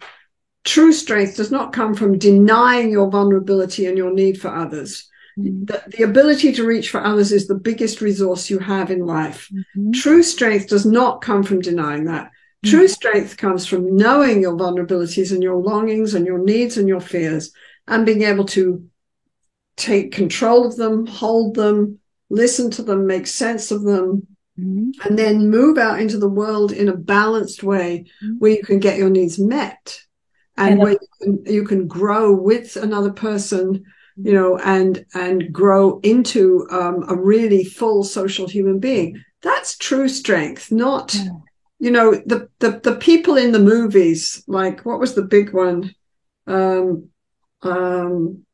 [0.64, 5.10] true strength does not come from denying your vulnerability and your need for others.
[5.38, 5.68] Mhm.
[5.68, 9.50] The, the ability to reach for others is the biggest resource you have in life.
[9.78, 9.94] Mhm.
[9.94, 12.32] True strength does not come from denying that.
[12.64, 17.00] True strength comes from knowing your vulnerabilities and your longings and your needs and your
[17.00, 17.52] fears
[17.88, 18.84] and being able to
[19.78, 22.00] take control of them, hold them,
[22.30, 24.28] listen to them, make sense of them,
[24.60, 24.92] Mhm.
[25.06, 28.40] and then move out into the world in a balanced way Mhm.
[28.40, 30.00] where you can get your needs met
[30.58, 33.84] and, And where you can, you can grow with another person
[34.18, 40.10] you know and and grow into um, a really full social human being that's true
[40.10, 41.32] strength not Yeah.
[41.80, 45.96] you know the, the the people in the movies like what was the big one
[46.46, 47.06] um
[47.64, 48.46] um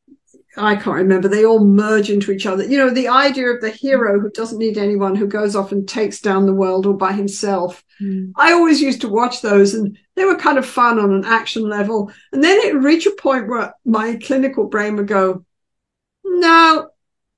[0.58, 1.28] I can't remember.
[1.28, 2.64] They all merge into each other.
[2.64, 5.88] You know, the idea of the hero who doesn't need anyone, who goes off and
[5.88, 7.84] takes down the world all by himself.
[8.02, 8.32] Mhm.
[8.36, 11.68] I always used to watch those and they were kind of fun on an action
[11.68, 12.10] level.
[12.32, 15.44] And then it reached a point where my clinical brain would go,
[16.24, 16.88] no,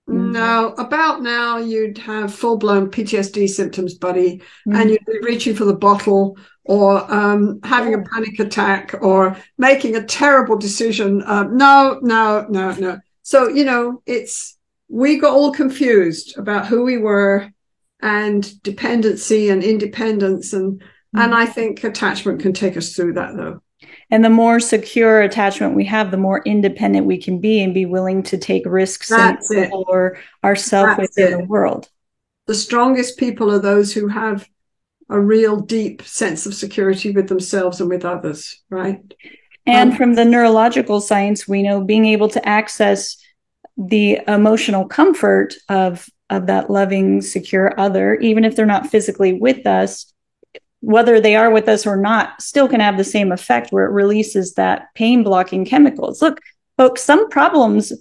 [0.09, 0.33] Mhm.
[0.33, 4.77] no, about now you'd have full blown PTSD symptoms, buddy, Mhm.
[4.77, 9.97] and you'd be reaching for the bottle or um, having a panic attack or making
[9.97, 11.23] a terrible decision.
[11.23, 12.99] Uh, no, no, no, no.
[13.31, 14.59] So, you know, it's,
[14.89, 17.49] we got all confused about who we were
[18.03, 20.53] and dependency and independence.
[20.53, 20.83] And,
[21.15, 23.63] and I think attachment can take us through that though.
[24.11, 27.87] And the more secure attachment we have, the more independent we can be and be
[27.87, 29.69] willing to take risks and That's it.
[29.69, 31.37] explore ourselves within it.
[31.37, 31.89] the world.
[32.49, 34.49] The strongest people are those who have
[35.09, 38.99] a real deep sense of security with themselves and with others, right?
[39.67, 43.17] And Um, from the neurological science, we know being able to access
[43.89, 49.67] the emotional comfort of of that loving, secure other, even if they're not physically with
[49.67, 50.13] us,
[50.81, 53.93] whether they are with us or not, still can have the same effect where it
[53.93, 56.23] releases that pain blocking chemicals.
[56.23, 56.41] Look,
[56.79, 57.93] folks, some problems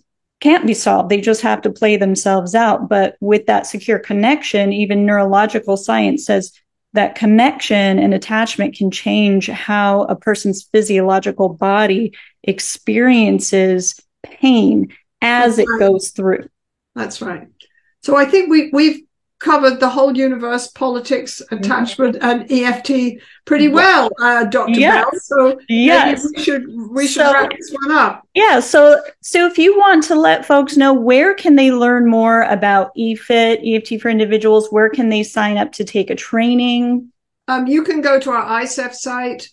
[0.42, 1.10] can't be solved.
[1.10, 2.88] They just have to play themselves out.
[2.88, 6.54] But with that secure connection, even neurological science says
[6.94, 12.14] that connection and attachment can change how a person's physiological body
[12.44, 16.48] experiences pain as it goes through.
[16.96, 17.48] That's right.
[18.02, 19.02] So I think we we've
[19.40, 24.72] covered the whole universe, politics, attachment, and EFT pretty well, uh, Dr.
[24.80, 25.06] Yes.
[25.06, 25.20] Bell.
[25.22, 26.24] So Yes.
[26.26, 28.28] maybe we should we should So- wrap this one up.
[28.34, 28.60] Yeah.
[28.60, 32.92] So, so if you want to let folks know where can they learn more about
[32.98, 37.10] EFIT, EFT for individuals, where can they sign up to take a training?
[37.48, 39.50] Um, you can go to our ICEEFT site,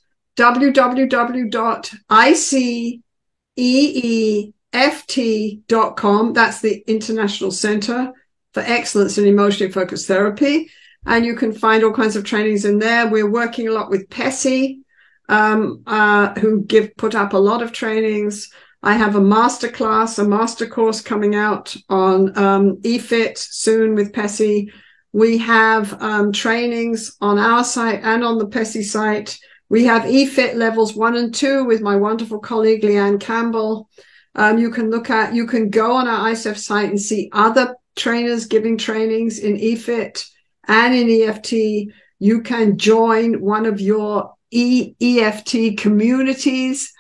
[4.76, 6.32] www.iceeft.com.
[6.32, 8.12] That's the International Center
[8.52, 10.70] for Excellence in Emotionally Focused Therapy.
[11.06, 13.08] And you can find all kinds of trainings in there.
[13.08, 14.80] We're working a lot with PESI,
[15.28, 18.50] um, uh, who give put up a lot of trainings.
[18.82, 24.12] I have a master class, a master course coming out on um, EFIT soon with
[24.12, 24.70] PESI.
[25.12, 29.38] We have um, trainings on our site and on the PESI site.
[29.68, 33.88] We have EFIT levels one and two with my wonderful colleague Leanne Campbell.
[34.36, 37.74] Um, you can look at, you can go on our ICEEFT site and see other
[37.96, 40.24] trainers giving trainings in EFIT
[40.68, 41.90] and in EFT.
[42.18, 46.92] You can join one of your e- EFT communities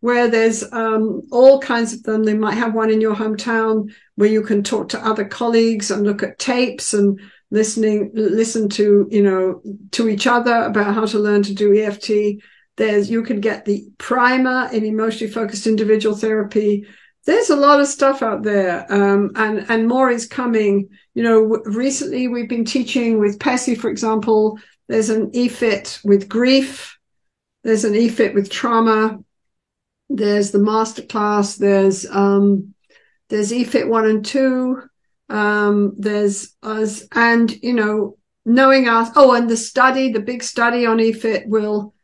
[0.00, 2.24] where there's um, all kinds of them.
[2.24, 6.04] They might have one in your hometown where you can talk to other colleagues and
[6.04, 7.18] look at tapes and
[7.50, 9.62] listening, listen to, you know,
[9.92, 12.42] to each other about how to learn to do EFT.
[12.76, 16.86] There's, you can get the primer in emotionally focused individual therapy.
[17.24, 18.84] There's a lot of stuff out there.
[18.92, 20.88] Um, and, and more is coming.
[21.14, 26.98] You know, recently we've been teaching with PESI, for example, there's an EFIT with grief.
[27.62, 29.20] There's an EFIT with trauma.
[30.10, 31.56] There's the masterclass.
[31.56, 32.74] There's, um,
[33.30, 34.82] there's EFIT one and two.
[35.30, 39.10] Um, there's us, and you know, knowing us.
[39.16, 41.94] Oh, and the study, the big study on EFIT will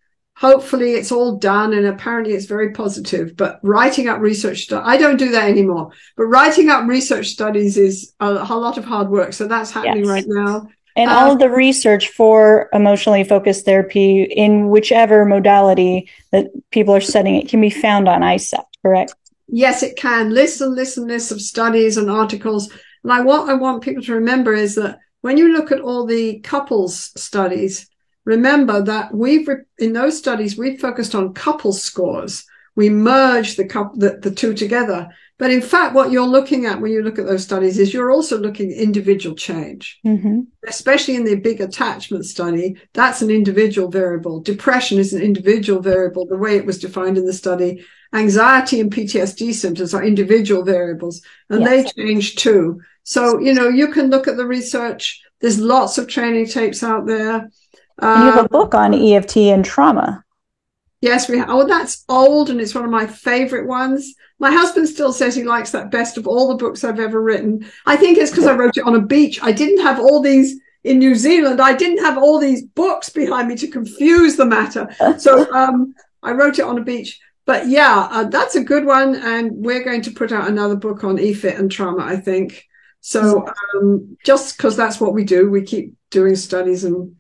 [0.41, 4.97] hopefully it's all done and apparently it's very positive but writing up research stu- i
[4.97, 9.09] don't do that anymore but writing up research studies is a, a lot of hard
[9.09, 9.33] work.
[9.33, 10.09] So that's happening yes.
[10.09, 10.69] right now.
[10.97, 16.95] And uh, all of the research for emotionally focused therapy in whichever modality that people
[16.95, 19.15] are studying it can be found on ICEEFT correct?
[19.49, 20.31] Yes it can.
[20.31, 22.71] Lists and lists and lists of studies and articles.
[23.03, 26.07] And I what I want people to remember is that when you look at all
[26.07, 27.89] the couples studies,
[28.25, 29.49] remember that we've
[29.79, 32.45] in those studies we've focused on couple scores.
[32.77, 35.09] We merge the couple the, the two together.
[35.41, 38.11] But in fact, what you're looking at when you look at those studies is you're
[38.11, 40.41] also looking at individual change, mm-hmm.
[40.69, 42.77] especially in the big attachment study.
[42.93, 44.41] That's an individual variable.
[44.41, 47.83] Depression is an individual variable, the way it was defined in the study.
[48.13, 51.95] Anxiety and PTSD symptoms are individual variables and yes.
[51.95, 52.83] they change too.
[53.05, 55.23] So, you know, you can look at the research.
[55.41, 57.51] There's lots of training tapes out there.
[58.01, 60.25] Um, you have a book on EFT and trauma.
[61.01, 61.49] Yes, we have.
[61.49, 64.15] Oh, that's old and it's one of my favorite ones.
[64.39, 67.71] My husband still says he likes that best of all the books I've ever written.
[67.87, 69.43] I think it's because I wrote it on a beach.
[69.43, 71.61] I didn't have all these in New Zealand.
[71.61, 74.89] I didn't have all these books behind me to confuse the matter.
[75.19, 77.19] So um, I wrote it on a beach.
[77.47, 79.17] But yeah, uh, that's a good one.
[79.17, 82.67] And we're going to put out another book on EFIT and trauma, I think.
[83.01, 87.17] So um, just because that's what we do, we keep doing studies and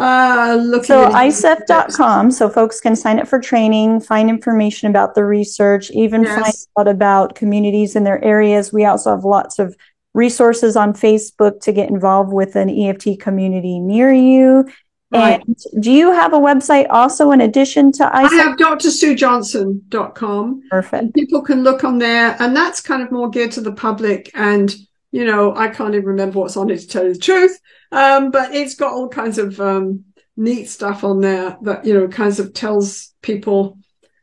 [0.00, 5.24] uh, looking so iceeft.com so folks can sign up for training find information about the
[5.24, 6.40] research even yes.
[6.40, 9.76] find out about communities in their areas we also have lots of
[10.14, 14.66] resources on facebook to get involved with an eft community near you
[15.12, 15.44] Right.
[15.44, 18.10] And do you have a website also in addition to ICEEFT?
[18.12, 20.62] I have drsuejohnson.com.
[20.70, 21.02] Perfect.
[21.02, 24.30] And people can look on there and that's kind of more geared to the public
[24.34, 24.72] and
[25.12, 27.58] you know, I can't even remember what's on it to tell you the truth.
[27.92, 30.04] Um, but it's got all kinds of um,
[30.36, 33.78] neat stuff on there that, you know, kinds of tells people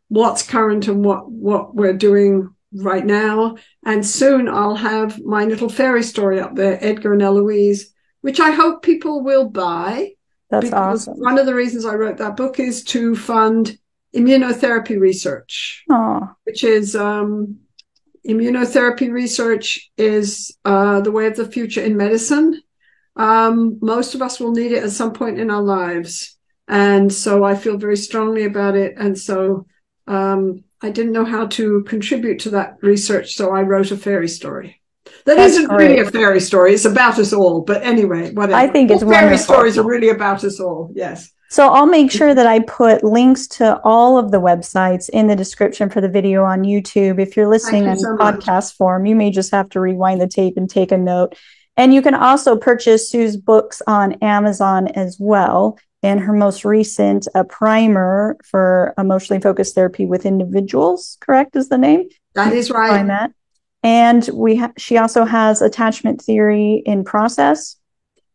[0.10, 3.58] what's current and what what we're doing right now.
[3.86, 8.52] And soon I'll have my little fairy story up there, Edgar and Eloise, which I
[8.52, 10.12] hope people will buy
[10.50, 11.20] that's because awesome.
[11.20, 13.78] One of the reasons I wrote that book is to fund
[14.16, 16.36] immunotherapy research, Aww.
[16.46, 17.60] which is um,
[18.28, 22.62] immunotherapy research is uh, the way of the future in medicine.
[23.18, 26.38] Um, most of us will need it at some point in our lives.
[26.68, 28.96] And so I feel very strongly about it.
[28.98, 29.66] And so
[30.06, 33.36] um, I didn't know how to contribute to that research.
[33.36, 34.82] So I wrote a fairy story.
[35.26, 36.74] That not really a fairy story.
[36.74, 37.62] It's about us all.
[37.62, 38.58] But anyway, whatever.
[38.58, 40.92] I think it's well, fairy stories are really about us all.
[40.94, 41.32] Yes.
[41.50, 45.36] So I'll make sure that I put links to all of the websites in the
[45.36, 47.22] description for the video on YouTube.
[47.22, 48.74] If you're listening you on so podcast much.
[48.74, 51.38] form, you may just have to rewind the tape and take a note.
[51.78, 55.78] And you can also purchase Sue's books on Amazon as well.
[56.04, 61.78] And her most recent, a primer for emotionally focused therapy with individuals, correct is the
[61.78, 62.10] name?
[62.34, 62.90] That is right.
[62.90, 63.32] Find that.
[63.84, 67.78] And we ha- she also has attachment theory in process.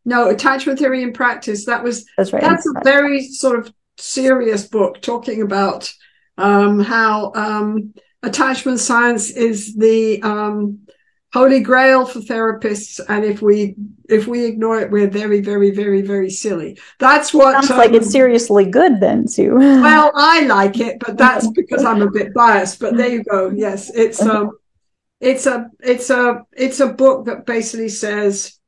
[0.05, 1.67] No, attachment theory in practice.
[1.67, 5.93] That was that's, right, that's a very sort of serious book talking about
[6.39, 10.81] um, how um, attachment science is the um,
[11.33, 13.75] holy grail for therapists, and if we
[14.09, 16.79] if we ignore it, we're very, very, very, very silly.
[16.99, 19.55] That's what sounds like it's um, seriously good, then, Sue.
[19.57, 22.81] well, I like it, but that's because I'm a bit biased.
[22.81, 23.51] But there you go.
[23.51, 24.53] Yes, it's um
[25.21, 28.59] it's a it's a it's a book that basically says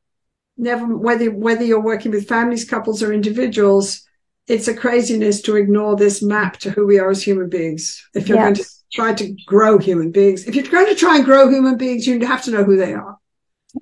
[0.56, 4.06] never whether whether you're working with families, couples, or individuals,
[4.46, 8.08] it's a craziness to ignore this map to who we are as human beings.
[8.14, 8.44] If you're yes.
[8.44, 11.76] going to try to grow human beings, if you're going to try and grow human
[11.76, 13.18] beings, you have to know who they are.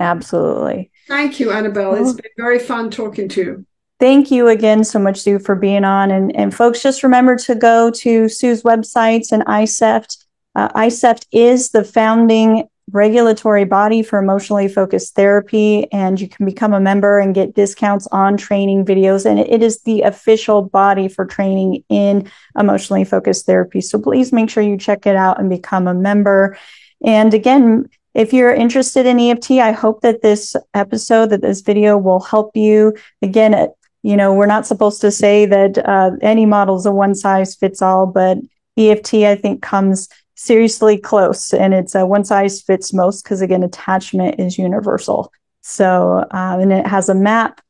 [0.00, 0.90] Absolutely.
[1.06, 1.94] Thank you, Annabelle.
[1.94, 3.66] It's been very fun talking to you.
[4.00, 6.10] Thank you again so much, Sue, for being on.
[6.10, 10.22] And, and folks, just remember to go to Sue's websites and ICEEFT
[10.54, 16.72] uh, ICEEFT is the founding regulatory body for emotionally focused therapy, and you can become
[16.72, 19.24] a member and get discounts on training videos.
[19.24, 23.80] And it is the official body for training in emotionally focused therapy.
[23.80, 26.56] So please make sure you check it out and become a member.
[27.04, 31.96] And again, if you're interested in EFT, I hope that this episode, that this video
[31.96, 32.94] will help you.
[33.22, 33.68] Again,
[34.02, 37.54] you know, we're not supposed to say that uh, any model is a one size
[37.54, 38.38] fits all, but
[38.76, 40.08] EFT, I think, comes
[40.42, 45.32] seriously close and it's a one size fits most because, again, attachment is universal.
[45.60, 47.60] So, um, and it has a map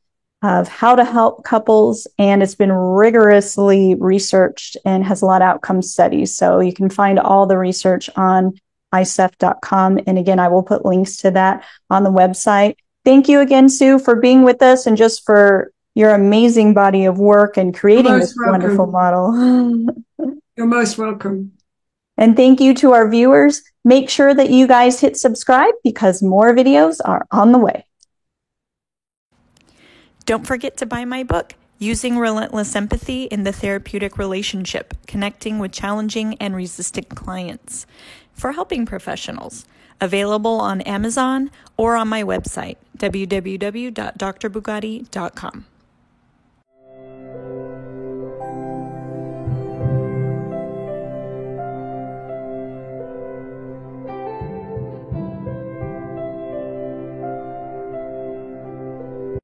[0.43, 5.47] of how to help couples and it's been rigorously researched and has a lot of
[5.47, 6.35] outcome studies.
[6.35, 8.55] So you can find all the research on
[8.93, 10.01] iceeft.com.
[10.07, 12.77] And again, I will put links to that on the website.
[13.05, 17.19] Thank you again, Sue, for being with us and just for your amazing body of
[17.19, 18.53] work and creating this welcome.
[18.53, 19.87] wonderful model.
[20.57, 21.53] You're most welcome.
[22.17, 23.63] And thank you to our viewers.
[23.85, 27.87] Make sure that you guys hit subscribe because more videos are on the way.
[30.25, 35.73] Don't forget to buy my book, Using Relentless Empathy in the Therapeutic Relationship Connecting with
[35.73, 37.87] Challenging and Resistant Clients
[38.33, 39.67] for helping professionals.
[40.01, 45.67] Available on Amazon or on my website, www.drbugatti.com.